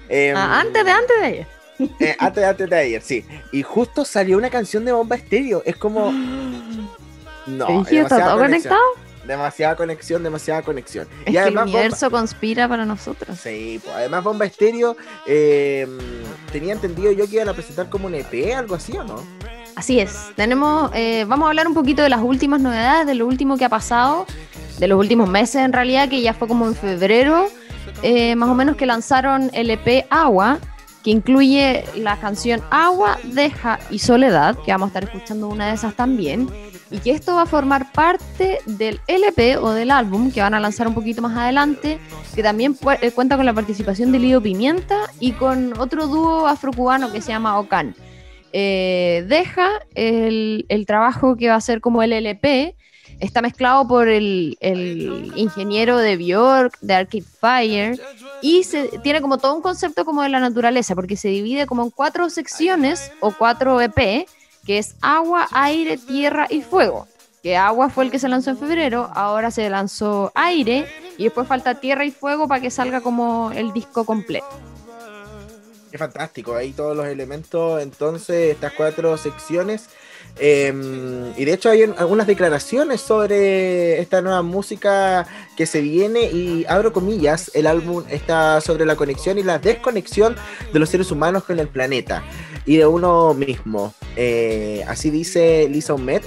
Em, 0.09 0.35
ah, 0.35 0.61
antes 0.61 0.83
de 0.83 0.90
antes 0.90 1.20
de 1.20 1.27
ayer. 1.27 1.46
Eh, 2.01 2.16
antes 2.18 2.40
de 2.40 2.49
antes 2.49 2.70
de 2.70 2.77
ayer, 2.79 3.03
sí. 3.03 3.22
Y 3.53 3.62
justo 3.62 4.07
salió 4.07 4.38
una 4.38 4.49
canción 4.49 4.87
de 4.87 4.92
Bomba 4.92 5.16
Estéreo. 5.16 5.62
Es 5.66 5.77
como. 5.77 6.11
No. 7.46 7.85
¿Está 7.88 8.25
todo 8.25 8.38
conectado? 8.38 8.81
Demasiada 9.27 9.75
conexión, 9.77 10.23
demasiada 10.23 10.62
conexión. 10.62 11.09
Es 11.25 11.35
y 11.35 11.37
además, 11.37 11.65
el 11.65 11.75
universo 11.75 12.11
conspira 12.11 12.69
para 12.69 12.85
nosotros. 12.85 13.39
Sí, 13.39 13.81
pues 13.83 13.95
además 13.97 14.23
Bomba 14.23 14.47
Estéreo, 14.47 14.97
eh, 15.27 15.87
tenía 16.53 16.73
entendido 16.73 17.11
yo 17.12 17.27
que 17.29 17.37
iban 17.37 17.49
a 17.49 17.55
presentar 17.55 17.89
como 17.89 18.07
un 18.07 18.15
EP, 18.15 18.55
algo 18.55 18.75
así, 18.75 18.97
¿o 18.97 19.05
no? 19.05 19.23
Así 19.75 20.01
es. 20.01 20.31
Tenemos, 20.37 20.91
eh, 20.95 21.25
vamos 21.29 21.47
a 21.47 21.49
hablar 21.51 21.67
un 21.67 21.75
poquito 21.75 22.03
de 22.03 22.09
las 22.09 22.23
últimas 22.23 22.61
novedades, 22.61 23.07
de 23.07 23.15
lo 23.15 23.27
último 23.27 23.59
que 23.59 23.65
ha 23.65 23.69
pasado, 23.69 24.27
de 24.79 24.89
los 24.89 24.99
últimos 24.99 25.29
meses 25.29 25.57
en 25.57 25.73
realidad, 25.73 26.09
que 26.09 26.23
ya 26.23 26.33
fue 26.33 26.49
como 26.49 26.67
en 26.67 26.75
febrero, 26.75 27.49
eh, 28.03 28.37
más 28.37 28.49
o 28.49 28.55
menos 28.55 28.77
que 28.77 28.87
lanzaron 28.87 29.51
el 29.53 29.71
EP 29.71 30.07
Agua, 30.09 30.59
que 31.03 31.11
incluye 31.11 31.85
la 31.97 32.19
canción 32.19 32.62
Agua, 32.71 33.19
Deja 33.25 33.79
y 33.91 33.99
Soledad, 33.99 34.57
que 34.65 34.73
vamos 34.73 34.87
a 34.87 34.89
estar 34.89 35.05
escuchando 35.05 35.49
una 35.49 35.69
de 35.69 35.75
esas 35.75 35.95
también 35.95 36.49
y 36.90 36.99
que 36.99 37.11
esto 37.11 37.35
va 37.35 37.42
a 37.42 37.46
formar 37.46 37.92
parte 37.92 38.59
del 38.66 39.01
LP 39.07 39.57
o 39.59 39.70
del 39.72 39.90
álbum 39.90 40.31
que 40.31 40.40
van 40.40 40.55
a 40.55 40.61
lanzar 40.61 40.87
un 40.87 40.94
poquito 40.94 41.22
más 41.22 41.37
adelante, 41.37 41.99
que 42.35 42.42
también 42.42 42.77
eh, 43.01 43.11
cuenta 43.11 43.37
con 43.37 43.46
la 43.46 43.55
participación 43.55 44.12
de 44.12 44.18
Lido 44.18 44.40
Pimienta 44.40 45.11
y 45.18 45.33
con 45.33 45.79
otro 45.79 46.07
dúo 46.07 46.46
afrocubano 46.46 47.12
que 47.12 47.20
se 47.20 47.29
llama 47.33 47.59
Ocan. 47.59 47.94
Eh, 48.53 49.25
deja 49.29 49.81
el, 49.94 50.85
trabajo 50.87 51.37
que 51.37 51.49
va 51.49 51.57
a 51.57 51.61
ser 51.61 51.81
como 51.81 52.03
el 52.03 52.12
LP, 52.12 52.77
está 53.18 53.42
mezclado 53.42 53.87
por 53.88 54.09
el, 54.09 54.57
ingeniero 55.35 55.99
de 55.99 56.16
Bjork, 56.16 56.79
de 56.81 56.94
Arcade 56.94 57.25
Fire, 57.40 58.01
y 58.42 58.62
se, 58.62 58.99
tiene 59.03 59.20
como 59.20 59.38
todo 59.38 59.55
un 59.55 59.62
concepto 59.62 60.05
como 60.05 60.22
de 60.22 60.29
la 60.29 60.40
naturaleza, 60.40 60.94
porque 60.94 61.16
se 61.16 61.29
divide 61.29 61.66
como 61.66 61.83
en 61.83 61.90
cuatro 61.90 62.31
secciones 62.31 63.11
o 63.20 63.33
cuatro 63.33 63.81
EP, 63.81 64.27
que 64.66 64.79
es 64.79 64.96
agua, 65.00 65.46
aire, 65.52 65.96
tierra 65.96 66.46
y 66.50 66.61
fuego. 66.61 67.07
Que 67.42 67.57
agua 67.57 67.88
fue 67.88 68.05
el 68.05 68.11
que 68.11 68.18
se 68.18 68.29
lanzó 68.29 68.50
en 68.50 68.59
febrero, 68.59 69.09
ahora 69.14 69.52
se 69.52 69.70
lanzó 69.70 70.33
aire 70.35 70.87
y 71.16 71.24
después 71.24 71.46
falta 71.46 71.76
tierra 71.76 72.05
y 72.05 72.11
fuego 72.11 72.48
para 72.48 72.61
que 72.61 72.70
salga 72.70 73.00
como 73.00 73.52
el 73.52 73.72
disco 73.72 74.05
completo. 74.05 74.48
Qué 75.92 75.98
fantástico, 75.98 76.57
ahí 76.57 76.72
todos 76.72 76.96
los 76.96 77.07
elementos, 77.07 77.81
entonces 77.81 78.55
estas 78.55 78.72
cuatro 78.72 79.16
secciones. 79.16 79.88
Em, 80.38 81.33
y 81.37 81.44
de 81.44 81.53
hecho 81.55 81.70
hay 81.70 81.83
algunas 81.83 82.27
declaraciones 82.27 83.01
sobre 83.01 84.01
esta 84.01 84.20
nueva 84.20 84.42
música 84.42 85.27
que 85.57 85.64
se 85.64 85.81
viene 85.81 86.25
y 86.25 86.66
abro 86.68 86.92
comillas, 86.92 87.51
el 87.55 87.66
álbum 87.66 88.05
está 88.11 88.61
sobre 88.61 88.85
la 88.85 88.96
conexión 88.96 89.38
y 89.38 89.42
la 89.42 89.59
desconexión 89.59 90.37
de 90.72 90.79
los 90.79 90.90
seres 90.90 91.11
humanos 91.11 91.44
con 91.44 91.59
el 91.59 91.68
planeta 91.68 92.22
y 92.66 92.77
de 92.77 92.87
uno 92.87 93.33
mismo. 93.33 93.94
Eh, 94.16 94.85
así 94.87 95.11
dice 95.11 95.68
Lisa 95.70 95.94
Omet, 95.94 96.22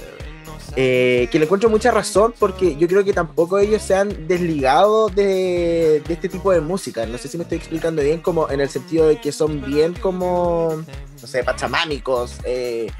eh, 0.76 1.28
que 1.32 1.38
le 1.38 1.46
encuentro 1.46 1.68
mucha 1.68 1.90
razón 1.90 2.32
porque 2.38 2.76
yo 2.76 2.86
creo 2.86 3.04
que 3.04 3.12
tampoco 3.12 3.58
ellos 3.58 3.82
se 3.82 3.94
han 3.94 4.28
desligado 4.28 5.08
de, 5.08 5.96
este 6.08 6.28
tipo 6.28 6.52
de 6.52 6.60
música. 6.60 7.06
No 7.06 7.18
sé 7.18 7.28
si 7.28 7.36
me 7.36 7.42
estoy 7.42 7.58
explicando 7.58 8.02
bien, 8.02 8.20
como 8.20 8.50
en 8.50 8.60
el 8.60 8.68
sentido 8.68 9.08
de 9.08 9.20
que 9.20 9.32
son 9.32 9.64
bien 9.64 9.94
como, 9.94 10.82
no 11.20 11.26
sé, 11.26 11.42
pachamámicos. 11.42 12.36
Eh, 12.44 12.90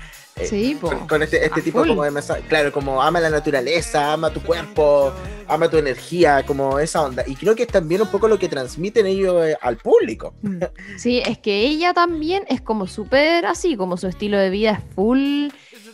sí, 0.45 0.79
con, 1.09 1.23
este, 1.23 1.45
este 1.45 1.63
tipo 1.63 1.85
como 1.87 2.05
de 2.05 2.11
mensaje. 2.11 2.43
Claro, 2.49 2.73
como 2.73 3.03
ama 3.03 3.21
la 3.21 3.31
naturaleza, 3.31 4.13
ama 4.13 4.31
tu 4.31 4.41
cuerpo, 4.43 5.13
ama 5.49 5.69
tu 5.69 5.77
energía, 5.77 6.45
como 6.47 6.79
esa 6.79 7.03
onda. 7.03 7.25
Y 7.27 7.35
creo 7.37 7.55
que 7.55 7.65
es 7.65 7.69
también 7.69 8.03
un 8.03 8.09
poco 8.09 8.29
lo 8.29 8.39
que 8.39 8.49
transmiten 8.49 9.07
ellos 9.07 9.47
eh, 9.47 9.57
al 9.61 9.77
público. 9.77 10.35
Mm. 10.43 10.61
Sí, 10.97 11.23
es 11.25 11.39
que 11.39 11.63
ella 11.63 11.95
también 11.95 12.45
es 12.49 12.61
como 12.61 12.87
súper 12.87 13.47
así, 13.47 13.77
como 13.77 13.97
su 13.97 14.07
estilo 14.07 14.39
de 14.39 14.51
vida 14.51 14.73
es 14.73 14.95
full 14.95 15.49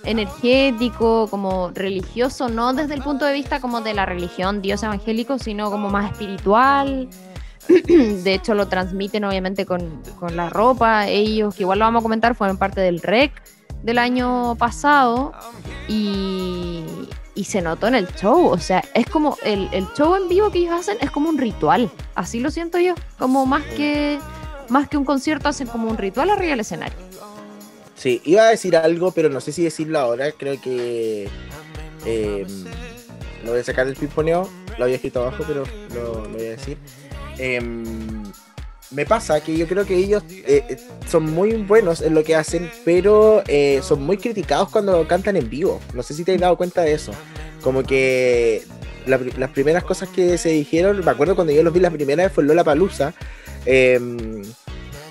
energético, 0.05 1.29
como 1.29 1.70
religioso, 1.70 2.49
no 2.49 2.72
desde 2.72 2.94
el 2.94 3.03
punto 3.03 3.25
de 3.25 3.33
vista 3.33 3.61
como 3.61 3.81
de 3.81 3.94
la 3.94 4.07
religión, 4.07 4.62
Dios 4.62 4.83
evangélico, 4.83 5.38
sino 5.38 5.70
como 5.70 5.90
más 5.90 6.12
espiritual. 6.12 7.09
De 7.68 8.35
hecho, 8.35 8.55
lo 8.55 8.68
transmiten 8.68 9.25
obviamente 9.25 9.66
con, 9.66 10.03
con 10.18 10.37
la 10.37 10.49
ropa. 10.51 11.09
Ellos, 11.09 11.55
que 11.55 11.64
igual 11.64 11.81
lo 11.81 11.85
vamos 11.85 12.01
a 12.01 12.05
comentar, 12.05 12.35
fueron 12.35 12.59
parte 12.59 12.81
del 12.81 13.01
REC 13.01 13.33
del 13.87 13.99
año 13.99 14.57
pasado 14.57 15.33
y, 15.88 16.85
se 17.44 17.62
notó 17.62 17.87
en 17.87 17.94
el 17.94 18.09
show. 18.09 18.49
O 18.49 18.59
sea, 18.59 18.83
es 18.92 19.07
como 19.07 19.38
el, 19.44 19.70
show 19.96 20.16
en 20.16 20.29
vivo 20.29 20.51
que 20.51 20.59
ellos 20.59 20.75
hacen 20.75 20.99
es 21.01 21.12
como 21.12 21.29
un 21.29 21.38
ritual. 21.38 21.90
Así 22.16 22.40
lo 22.40 22.51
siento 22.51 22.79
yo. 22.81 22.94
Como 23.18 23.46
más 23.46 23.62
que, 23.62 24.18
más 24.68 24.88
que 24.88 24.96
un 24.96 25.05
concierto, 25.05 25.49
hacen 25.49 25.68
como 25.68 25.88
un 25.88 25.96
ritual 25.96 26.31
arriba 26.31 26.51
del 26.51 26.61
escenario. 26.61 26.99
Sí, 27.94 28.20
iba 28.25 28.42
a 28.42 28.51
decir 28.51 28.77
algo, 28.77 29.12
pero 29.12 29.31
no 29.31 29.40
sé 29.40 29.53
si 29.53 29.62
decirlo 29.62 30.01
ahora. 30.01 30.33
Creo 30.33 30.61
que 30.61 31.29
eh, 32.05 32.46
lo 33.44 33.53
voy 33.53 33.61
a 33.61 33.64
sacar 33.64 33.87
del 33.87 33.94
pimponeo. 33.94 34.51
Lo 34.77 34.85
había 34.85 34.96
escrito 34.96 35.20
abajo, 35.20 35.44
pero 35.46 35.64
lo, 35.94 36.25
lo 36.25 36.29
voy 36.31 36.46
a 36.46 36.51
decir. 36.51 36.79
Eh, 37.38 37.61
me 38.90 39.05
pasa 39.05 39.40
que 39.40 39.57
yo 39.57 39.66
creo 39.66 39.85
que 39.85 39.96
ellos 39.96 40.22
eh, 40.31 40.64
eh, 40.68 40.77
son 41.09 41.25
muy 41.25 41.55
buenos 41.55 42.01
en 42.01 42.14
lo 42.14 42.22
que 42.22 42.37
hacen, 42.37 42.70
pero 42.85 43.42
eh, 43.49 43.81
son 43.83 44.03
muy 44.03 44.16
criticados 44.16 44.68
cuando 44.70 45.07
cantan 45.09 45.37
en 45.37 45.51
vivo. 45.51 45.81
No 45.94 46.03
sé 46.03 46.14
si 46.14 46.25
te 46.25 46.35
has 46.35 46.40
dado 46.40 46.57
cuenta 46.57 46.83
de 46.83 46.92
eso. 46.92 47.12
Como 47.62 47.83
que 47.83 48.62
las 49.07 49.51
primeras 49.51 49.85
cosas 49.85 50.09
que 50.09 50.38
se 50.38 50.51
dijeron, 50.51 51.05
me 51.05 51.11
acuerdo 51.11 51.35
cuando 51.35 51.53
yo 51.53 51.62
los 51.62 51.72
vi 51.72 51.81
la 51.81 51.90
primera 51.90 52.25
vez 52.25 52.33
fue 52.33 52.44
Lola 52.44 52.64
Palusa. 52.64 53.14
Em, 53.64 54.42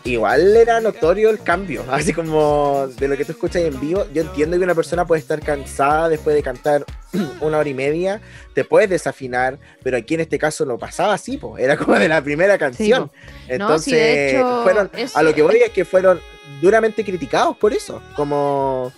igual 0.06 0.56
era 0.56 0.80
notorio 0.80 1.30
el 1.30 1.42
cambio, 1.42 1.84
así 1.92 2.14
como 2.14 2.88
de 2.88 3.08
lo 3.08 3.18
que 3.18 3.26
tú 3.26 3.34
escuchas 3.34 3.64
en 3.64 3.80
vivo. 3.80 4.06
Yo 4.14 4.22
entiendo 4.22 4.58
que 4.58 4.64
una 4.64 4.76
persona 4.76 5.06
puede 5.06 5.20
estar 5.20 5.40
cansada 5.42 6.10
después 6.10 6.36
de 6.36 6.44
cantar 6.44 6.86
una 7.42 7.58
hora 7.58 7.70
y 7.70 7.74
media, 7.74 8.22
te 8.54 8.64
puedes 8.64 8.90
desafinar, 8.90 9.58
pero 9.84 9.98
aquí 9.98 10.14
en 10.14 10.22
este 10.22 10.40
caso 10.40 10.66
no 10.66 10.78
pasaba 10.78 11.14
así, 11.14 11.38
pues 11.38 11.64
era 11.64 11.78
como 11.78 11.98
de 11.98 12.08
la 12.08 12.22
primera 12.22 12.58
canción. 12.58 13.12
Entonces, 13.48 14.42
fueron, 14.64 14.90
a 15.14 15.24
lo 15.24 15.34
que 15.34 15.42
voy 15.42 15.58
es 15.58 15.72
que 15.72 15.86
fueron 15.86 16.20
duramente 16.62 17.04
criticados 17.04 17.58
por 17.58 17.74
eso, 17.74 18.02
como... 18.16 18.92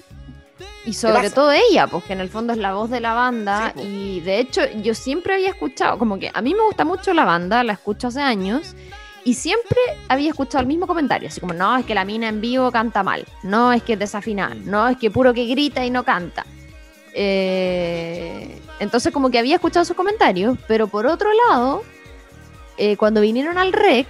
Y 0.86 0.94
sobre 0.94 1.30
todo 1.30 1.52
ella, 1.52 1.88
porque 1.88 2.14
en 2.14 2.22
el 2.22 2.30
fondo 2.30 2.54
es 2.54 2.60
la 2.60 2.74
voz 2.74 2.90
de 2.90 3.02
la 3.02 3.14
banda. 3.14 3.74
y 3.76 4.22
de 4.22 4.40
hecho, 4.40 4.62
yo 4.82 4.94
siempre 4.96 5.34
había 5.34 5.50
escuchado, 5.50 5.98
como 5.98 6.18
que 6.18 6.32
a 6.34 6.42
mí 6.42 6.56
me 6.56 6.64
gusta 6.64 6.86
mucho 6.86 7.14
la 7.14 7.26
banda, 7.26 7.62
la 7.66 7.74
escucho 7.74 8.08
hace 8.08 8.22
años. 8.22 8.74
Y 9.28 9.34
siempre 9.34 9.78
había 10.08 10.30
escuchado 10.30 10.62
el 10.62 10.68
mismo 10.68 10.88
comentario, 10.88 11.28
así 11.28 11.42
como, 11.42 11.54
no, 11.54 11.76
es 11.76 11.86
que 11.86 11.94
la 11.94 12.06
mina 12.06 12.30
en 12.30 12.40
vivo 12.40 12.72
canta 12.72 13.04
mal, 13.04 13.26
no, 13.44 13.74
es 13.74 13.84
que 13.84 13.94
es 13.94 14.00
desafinada, 14.00 14.56
no, 14.56 14.88
es 14.88 14.96
que 14.96 15.12
puro 15.12 15.34
que 15.34 15.46
grita 15.48 15.84
y 15.86 15.90
no 15.90 16.06
canta. 16.06 16.46
Eh, 17.14 18.58
entonces 18.80 19.12
como 19.12 19.30
que 19.30 19.38
había 19.38 19.56
escuchado 19.56 19.84
sus 19.84 19.98
comentarios, 19.98 20.58
pero 20.66 20.88
por 20.88 21.06
otro 21.06 21.30
lado, 21.50 21.84
eh, 22.78 22.96
cuando 22.96 23.20
vinieron 23.20 23.58
al 23.58 23.74
rec, 23.74 24.08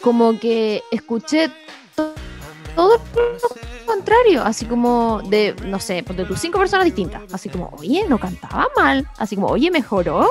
como 0.00 0.36
que 0.40 0.82
escuché 0.90 1.48
todo 1.94 3.00
lo 3.14 3.84
contrario, 3.86 4.42
así 4.42 4.64
como 4.66 5.22
de, 5.28 5.54
no 5.64 5.78
sé, 5.78 6.02
de 6.02 6.24
tus 6.24 6.40
cinco 6.40 6.58
personas 6.58 6.86
distintas, 6.86 7.22
así 7.32 7.48
como, 7.48 7.72
oye, 7.78 8.04
no 8.08 8.18
cantaba 8.18 8.66
mal, 8.74 9.06
así 9.18 9.36
como, 9.36 9.46
oye, 9.46 9.70
mejoró, 9.70 10.28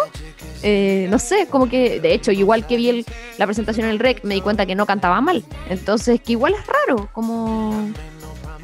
eh, 0.64 1.08
no 1.10 1.20
sé, 1.20 1.48
como 1.50 1.70
que, 1.70 2.00
de 2.00 2.14
hecho, 2.14 2.32
igual 2.32 2.68
que 2.68 2.78
vi 2.78 3.06
la 3.38 3.46
presentación 3.46 3.86
en 3.86 3.92
el 3.92 4.00
rec, 4.00 4.24
me 4.24 4.36
di 4.36 4.42
cuenta 4.42 4.66
que 4.66 4.76
no 4.76 4.86
cantaba 4.86 5.22
mal, 5.22 5.44
entonces 5.70 6.22
que 6.22 6.34
igual 6.34 6.54
es 6.54 6.66
raro, 6.66 7.10
como 7.14 7.92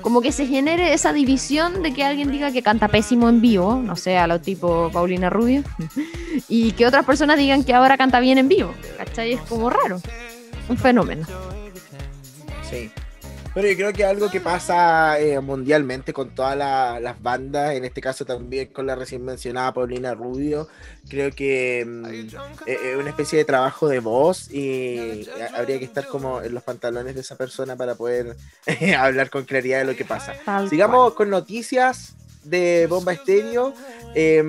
como 0.02 0.22
que 0.22 0.32
se 0.32 0.46
genere 0.46 0.94
esa 0.94 1.12
división 1.12 1.84
de 1.84 1.94
que 1.94 2.06
alguien 2.06 2.32
diga 2.32 2.52
que 2.54 2.62
canta 2.62 2.88
pésimo 2.88 3.28
en 3.28 3.42
vivo, 3.42 3.76
no 3.76 3.98
sé, 3.98 4.18
a 4.18 4.26
lo 4.26 4.40
tipo 4.40 4.90
Paulina 4.94 5.30
Rubio, 5.30 5.64
y 6.48 6.72
que 6.72 6.86
otras 6.86 7.06
personas 7.06 7.38
digan 7.38 7.66
que 7.66 7.74
ahora 7.74 7.98
canta 7.98 8.22
bien 8.22 8.38
en 8.38 8.48
vivo, 8.48 8.74
¿cachai? 8.98 9.34
Es 9.34 9.42
como 9.42 9.70
raro, 9.70 10.02
un 10.70 10.78
fenómeno. 10.78 11.28
Sí. 12.70 12.90
Pero 13.58 13.70
yo 13.70 13.76
creo 13.76 13.92
que 13.92 14.06
algo 14.06 14.30
que 14.30 14.40
pasa 14.40 15.20
eh, 15.20 15.40
mundialmente 15.40 16.14
con 16.14 16.36
todas 16.36 16.56
las 16.56 17.24
bandas, 17.24 17.74
en 17.74 17.86
este 17.86 18.02
caso 18.02 18.24
también 18.24 18.68
con 18.68 18.86
la 18.86 18.94
recién 18.94 19.26
mencionada 19.26 19.74
Paulina 19.74 20.14
Rubio, 20.14 20.68
creo 21.10 21.32
que 21.32 21.84
mm, 21.84 22.06
eh, 22.68 22.78
es 22.92 22.96
una 22.98 23.10
especie 23.10 23.40
de 23.40 23.46
trabajo 23.46 23.88
de 23.88 23.98
voz 23.98 24.52
y 24.52 25.28
habría 25.56 25.80
que 25.80 25.86
estar 25.86 26.06
como 26.06 26.40
en 26.44 26.54
los 26.54 26.62
pantalones 26.62 27.16
de 27.16 27.22
esa 27.22 27.36
persona 27.36 27.76
para 27.76 27.96
poder 27.96 28.38
hablar 28.96 29.32
con 29.32 29.44
claridad 29.44 29.80
de 29.80 29.86
lo 29.86 29.96
que 29.96 30.06
pasa. 30.06 30.36
Sigamos 30.70 31.16
con 31.16 31.32
noticias 31.32 32.14
de 32.50 32.88
Bomba 32.88 33.14
Estéreo. 33.14 33.74
Eh, 34.16 34.44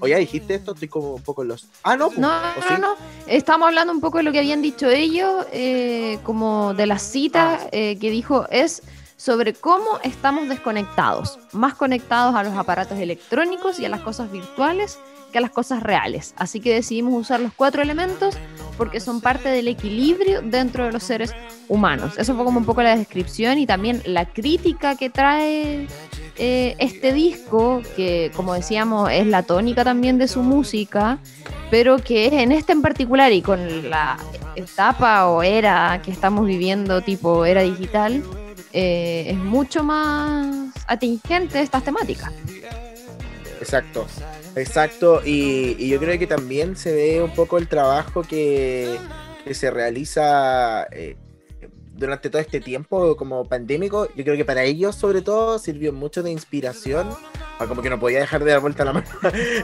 ¿O 0.00 0.08
ya 0.08 0.16
dijiste 0.16 0.54
esto? 0.54 0.72
Estoy 0.72 0.88
como 0.88 1.14
un 1.14 1.22
poco 1.22 1.42
en 1.42 1.48
los. 1.48 1.68
Ah, 1.82 1.96
no, 1.96 2.10
no, 2.16 2.40
no, 2.70 2.78
no. 2.78 2.94
Estamos 3.26 3.68
hablando 3.68 3.92
un 3.92 4.00
poco 4.00 4.18
de 4.18 4.24
lo 4.24 4.32
que 4.32 4.38
habían 4.38 4.62
dicho 4.62 4.88
ellos, 4.88 5.46
eh, 5.52 6.18
como 6.22 6.74
de 6.74 6.86
la 6.86 6.98
cita 6.98 7.60
ah. 7.60 7.68
eh, 7.72 7.98
que 8.00 8.10
dijo 8.10 8.46
es 8.50 8.82
sobre 9.16 9.52
cómo 9.52 10.00
estamos 10.02 10.48
desconectados, 10.48 11.38
más 11.52 11.74
conectados 11.74 12.34
a 12.34 12.42
los 12.42 12.54
aparatos 12.54 12.98
electrónicos 12.98 13.78
y 13.78 13.84
a 13.84 13.90
las 13.90 14.00
cosas 14.00 14.32
virtuales 14.32 14.98
que 15.30 15.38
a 15.38 15.40
las 15.42 15.50
cosas 15.50 15.82
reales. 15.82 16.34
Así 16.36 16.58
que 16.60 16.74
decidimos 16.74 17.14
usar 17.14 17.40
los 17.40 17.52
cuatro 17.52 17.82
elementos 17.82 18.36
porque 18.76 18.98
son 18.98 19.20
parte 19.20 19.48
del 19.48 19.68
equilibrio 19.68 20.40
dentro 20.42 20.86
de 20.86 20.92
los 20.92 21.02
seres 21.02 21.32
humanos. 21.68 22.18
Eso 22.18 22.34
fue 22.34 22.44
como 22.44 22.58
un 22.58 22.64
poco 22.64 22.82
la 22.82 22.96
descripción 22.96 23.58
y 23.58 23.66
también 23.66 24.02
la 24.06 24.24
crítica 24.24 24.96
que 24.96 25.10
trae 25.10 25.86
eh, 26.36 26.76
este 26.78 27.12
disco, 27.12 27.82
que 27.96 28.30
como 28.34 28.54
decíamos 28.54 29.10
es 29.12 29.26
la 29.26 29.42
tónica 29.42 29.84
también 29.84 30.18
de 30.18 30.28
su 30.28 30.42
música, 30.42 31.18
pero 31.70 31.98
que 31.98 32.42
en 32.42 32.52
este 32.52 32.72
en 32.72 32.82
particular 32.82 33.32
y 33.32 33.42
con 33.42 33.90
la 33.90 34.18
etapa 34.56 35.28
o 35.28 35.42
era 35.42 36.00
que 36.04 36.10
estamos 36.10 36.46
viviendo, 36.46 37.00
tipo 37.02 37.44
era 37.44 37.62
digital, 37.62 38.22
eh, 38.72 39.26
es 39.28 39.36
mucho 39.36 39.84
más 39.84 40.70
atingente 40.86 41.60
estas 41.60 41.84
temáticas. 41.84 42.32
Exacto, 43.60 44.06
exacto, 44.56 45.20
y, 45.24 45.88
yo 45.88 45.98
creo 45.98 46.18
que 46.18 46.26
también 46.26 46.76
se 46.76 46.92
ve 46.92 47.22
un 47.22 47.34
poco 47.34 47.58
el 47.58 47.68
trabajo 47.68 48.22
que, 48.22 48.98
se 49.50 49.70
realiza 49.70 50.86
eh, 50.92 51.16
durante 52.00 52.30
todo 52.30 52.40
este 52.40 52.60
tiempo 52.60 53.14
como 53.16 53.44
pandémico, 53.44 54.08
yo 54.16 54.24
creo 54.24 54.36
que 54.36 54.44
para 54.44 54.64
ellos 54.64 54.96
sobre 54.96 55.20
todo 55.20 55.58
sirvió 55.58 55.92
mucho 55.92 56.22
de 56.22 56.30
inspiración, 56.30 57.08
como 57.58 57.82
que 57.82 57.90
no 57.90 58.00
podía 58.00 58.20
dejar 58.20 58.42
de 58.42 58.50
dar 58.50 58.60
vuelta 58.60 58.84
la 58.84 58.92
mano, 58.94 59.06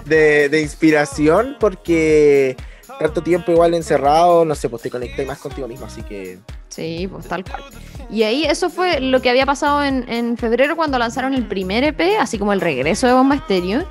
de, 0.05 0.61
inspiración 0.61 1.57
porque 1.59 2.57
tanto 3.01 3.23
tiempo 3.23 3.53
igual 3.53 3.75
encerrado, 3.75 4.45
no 4.45 4.55
sé, 4.55 4.69
pues 4.69 4.83
te 4.83 4.91
conecté 4.91 5.25
más 5.25 5.39
contigo 5.39 5.67
mismo, 5.67 5.87
así 5.87 6.03
que... 6.03 6.39
Sí, 6.69 7.09
pues 7.11 7.27
tal 7.27 7.43
cual. 7.43 7.63
Y 8.11 8.23
ahí 8.23 8.45
eso 8.45 8.69
fue 8.69 9.01
lo 9.01 9.23
que 9.23 9.31
había 9.31 9.47
pasado 9.47 9.83
en, 9.83 10.07
en 10.11 10.37
febrero 10.37 10.77
cuando 10.77 10.99
lanzaron 10.99 11.33
el 11.33 11.47
primer 11.47 11.85
EP, 11.85 12.19
así 12.21 12.39
como 12.39 12.53
el 12.53 12.61
regreso 12.61 13.07
de 13.07 13.15
Bomba 13.15 13.37
Estéreo. 13.37 13.87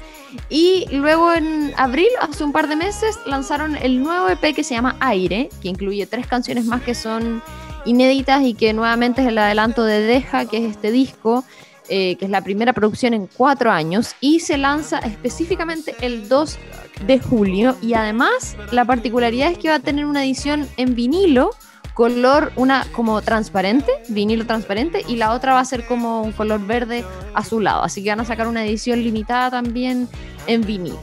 Y 0.49 0.85
luego 0.91 1.33
en 1.33 1.73
abril, 1.77 2.09
hace 2.21 2.43
un 2.43 2.51
par 2.51 2.67
de 2.67 2.75
meses, 2.75 3.17
lanzaron 3.25 3.75
el 3.75 4.03
nuevo 4.03 4.29
EP 4.29 4.53
que 4.53 4.63
se 4.63 4.75
llama 4.75 4.95
Aire, 4.99 5.49
que 5.61 5.69
incluye 5.69 6.05
tres 6.05 6.27
canciones 6.27 6.65
más 6.65 6.81
que 6.81 6.93
son 6.93 7.41
inéditas 7.85 8.43
y 8.43 8.53
que 8.53 8.73
nuevamente 8.73 9.21
es 9.21 9.27
el 9.27 9.37
adelanto 9.37 9.83
de 9.83 10.01
Deja, 10.01 10.45
que 10.45 10.57
es 10.57 10.71
este 10.71 10.91
disco, 10.91 11.43
eh, 11.87 12.15
que 12.15 12.25
es 12.25 12.31
la 12.31 12.41
primera 12.41 12.73
producción 12.73 13.13
en 13.13 13.27
cuatro 13.27 13.71
años 13.71 14.15
y 14.19 14.39
se 14.39 14.57
lanza 14.57 14.99
específicamente 14.99 15.95
el 16.01 16.27
2 16.27 16.57
de 17.05 17.19
julio 17.19 17.75
y 17.81 17.93
además 17.93 18.57
la 18.71 18.85
particularidad 18.85 19.51
es 19.51 19.59
que 19.59 19.69
va 19.69 19.75
a 19.75 19.79
tener 19.79 20.05
una 20.05 20.23
edición 20.23 20.67
en 20.77 20.95
vinilo 20.95 21.51
color 21.93 22.51
una 22.57 22.85
como 22.91 23.21
transparente, 23.21 23.91
vinilo 24.09 24.45
transparente 24.45 25.03
y 25.07 25.15
la 25.15 25.31
otra 25.31 25.53
va 25.53 25.61
a 25.61 25.65
ser 25.65 25.85
como 25.85 26.21
un 26.21 26.33
color 26.33 26.65
verde 26.65 27.05
azulado, 27.33 27.83
así 27.83 28.03
que 28.03 28.09
van 28.09 28.19
a 28.19 28.25
sacar 28.25 28.47
una 28.47 28.65
edición 28.65 29.01
limitada 29.01 29.49
también 29.49 30.09
en 30.45 30.61
vinilo. 30.61 30.99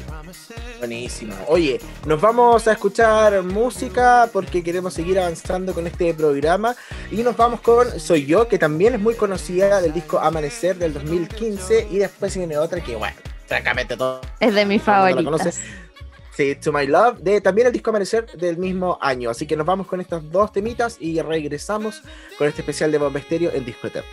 Buenísimo. 0.82 1.32
Oye, 1.46 1.78
nos 2.06 2.20
vamos 2.20 2.66
a 2.66 2.72
escuchar 2.72 3.40
música 3.44 4.28
porque 4.32 4.64
queremos 4.64 4.92
seguir 4.92 5.16
avanzando 5.16 5.74
con 5.74 5.86
este 5.86 6.12
programa. 6.12 6.74
Y 7.12 7.22
nos 7.22 7.36
vamos 7.36 7.60
con 7.60 8.00
Soy 8.00 8.26
Yo, 8.26 8.48
que 8.48 8.58
también 8.58 8.94
es 8.94 9.00
muy 9.00 9.14
conocida 9.14 9.80
del 9.80 9.92
disco 9.92 10.18
Amanecer 10.18 10.76
del 10.78 10.92
2015. 10.92 11.86
Y 11.88 11.98
después 11.98 12.36
viene 12.36 12.58
otra 12.58 12.80
que, 12.80 12.96
bueno, 12.96 13.14
francamente 13.46 13.96
todo. 13.96 14.22
Es 14.40 14.52
de 14.52 14.66
mis 14.66 14.82
favoritas. 14.82 15.60
Sí, 16.34 16.56
To 16.56 16.72
My 16.72 16.88
Love, 16.88 17.20
de 17.20 17.40
también 17.40 17.68
el 17.68 17.72
disco 17.72 17.90
Amanecer 17.90 18.26
del 18.32 18.56
mismo 18.56 18.98
año. 19.00 19.30
Así 19.30 19.46
que 19.46 19.56
nos 19.56 19.64
vamos 19.64 19.86
con 19.86 20.00
estas 20.00 20.28
dos 20.32 20.52
temitas 20.52 20.96
y 20.98 21.22
regresamos 21.22 22.02
con 22.36 22.48
este 22.48 22.62
especial 22.62 22.90
de 22.90 22.98
Bomba 22.98 23.20
Estéreo 23.20 23.52
en 23.54 23.64
Disco 23.64 23.86
Eterno. 23.86 24.10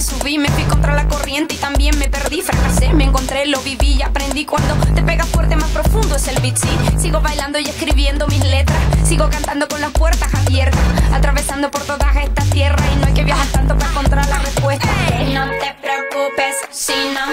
Subí, 0.00 0.38
me 0.38 0.48
fui 0.48 0.64
contra 0.64 0.94
la 0.94 1.06
corriente 1.06 1.54
y 1.54 1.58
también 1.58 1.96
me 1.98 2.08
perdí, 2.08 2.42
fracasé, 2.42 2.92
me 2.92 3.04
encontré, 3.04 3.46
lo 3.46 3.60
viví 3.60 3.94
y 3.94 4.02
aprendí 4.02 4.44
cuando 4.44 4.74
te 4.94 5.02
pega 5.02 5.24
fuerte 5.24 5.56
más 5.56 5.70
profundo 5.70 6.16
es 6.16 6.26
el 6.28 6.40
beat, 6.40 6.56
sí. 6.56 6.68
Sigo 6.98 7.20
bailando 7.20 7.58
y 7.58 7.64
escribiendo 7.64 8.26
mis 8.26 8.44
letras, 8.44 8.78
sigo 9.04 9.30
cantando 9.30 9.68
con 9.68 9.80
las 9.80 9.92
puertas 9.92 10.32
abiertas, 10.34 10.80
atravesando 11.12 11.70
por 11.70 11.82
toda 11.82 12.10
esta 12.20 12.42
tierra 12.46 12.82
y 12.92 12.96
no 12.96 13.06
hay 13.06 13.14
que 13.14 13.24
viajar 13.24 13.46
tanto 13.48 13.78
para 13.78 13.90
encontrar 13.90 14.28
la 14.28 14.38
respuesta. 14.38 14.88
no 15.32 15.48
te 15.50 15.76
preocupes 15.80 16.56
si 16.70 16.92
no 17.14 17.24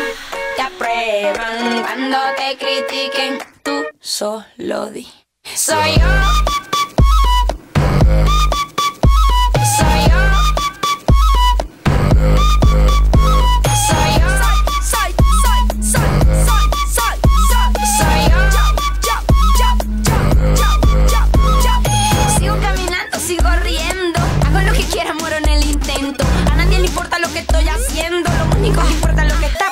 te 0.55 0.61
aprueban 0.61 1.81
cuando 1.81 2.17
te 2.37 2.57
critiquen, 2.57 3.39
tú 3.63 3.83
solo 3.99 4.91
di. 4.91 5.07
Soy 5.55 5.97
yo. 5.99 6.51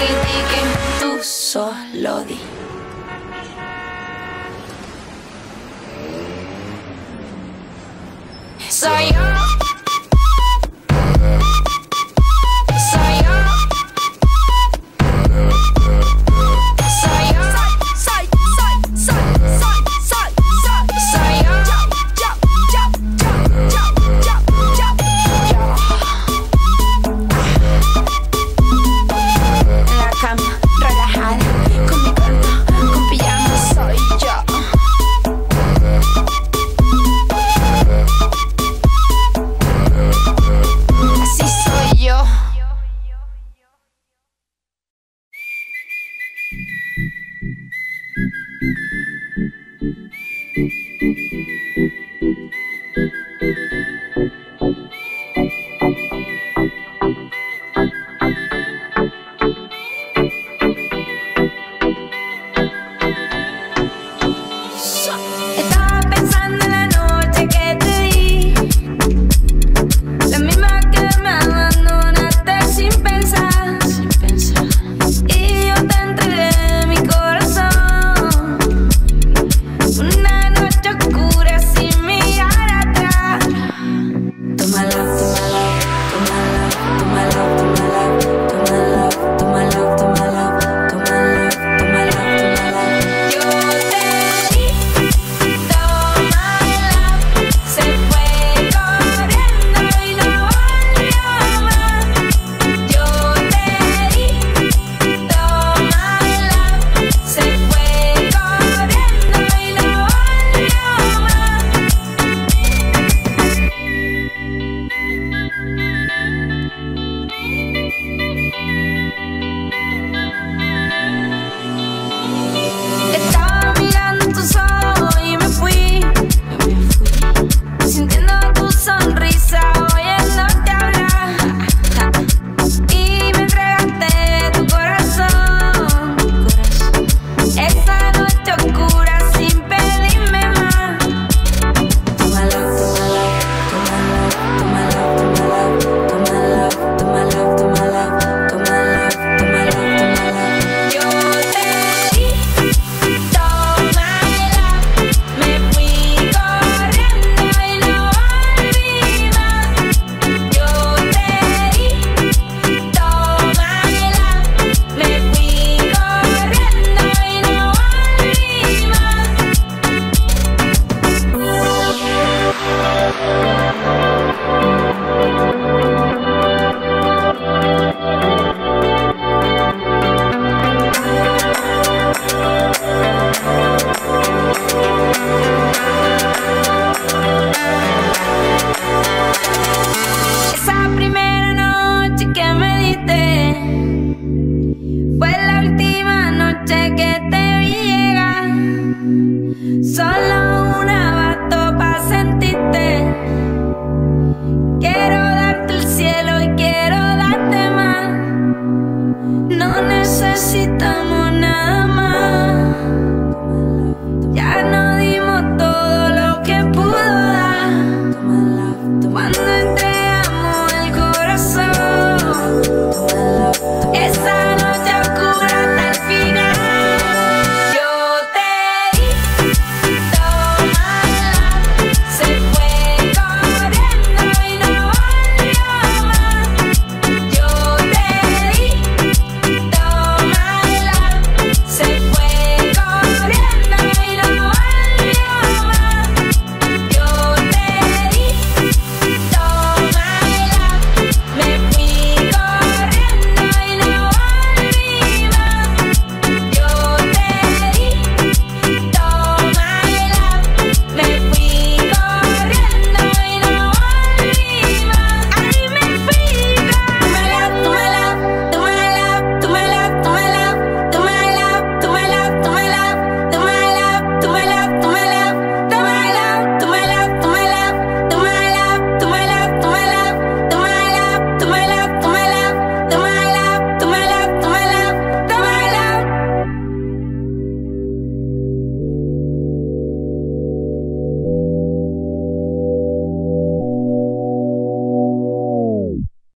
Critiquen, 0.00 0.68
tú 1.00 1.22
solo 1.22 2.24
di. 2.24 2.38
Soy 8.68 9.12
yo. 9.12 9.39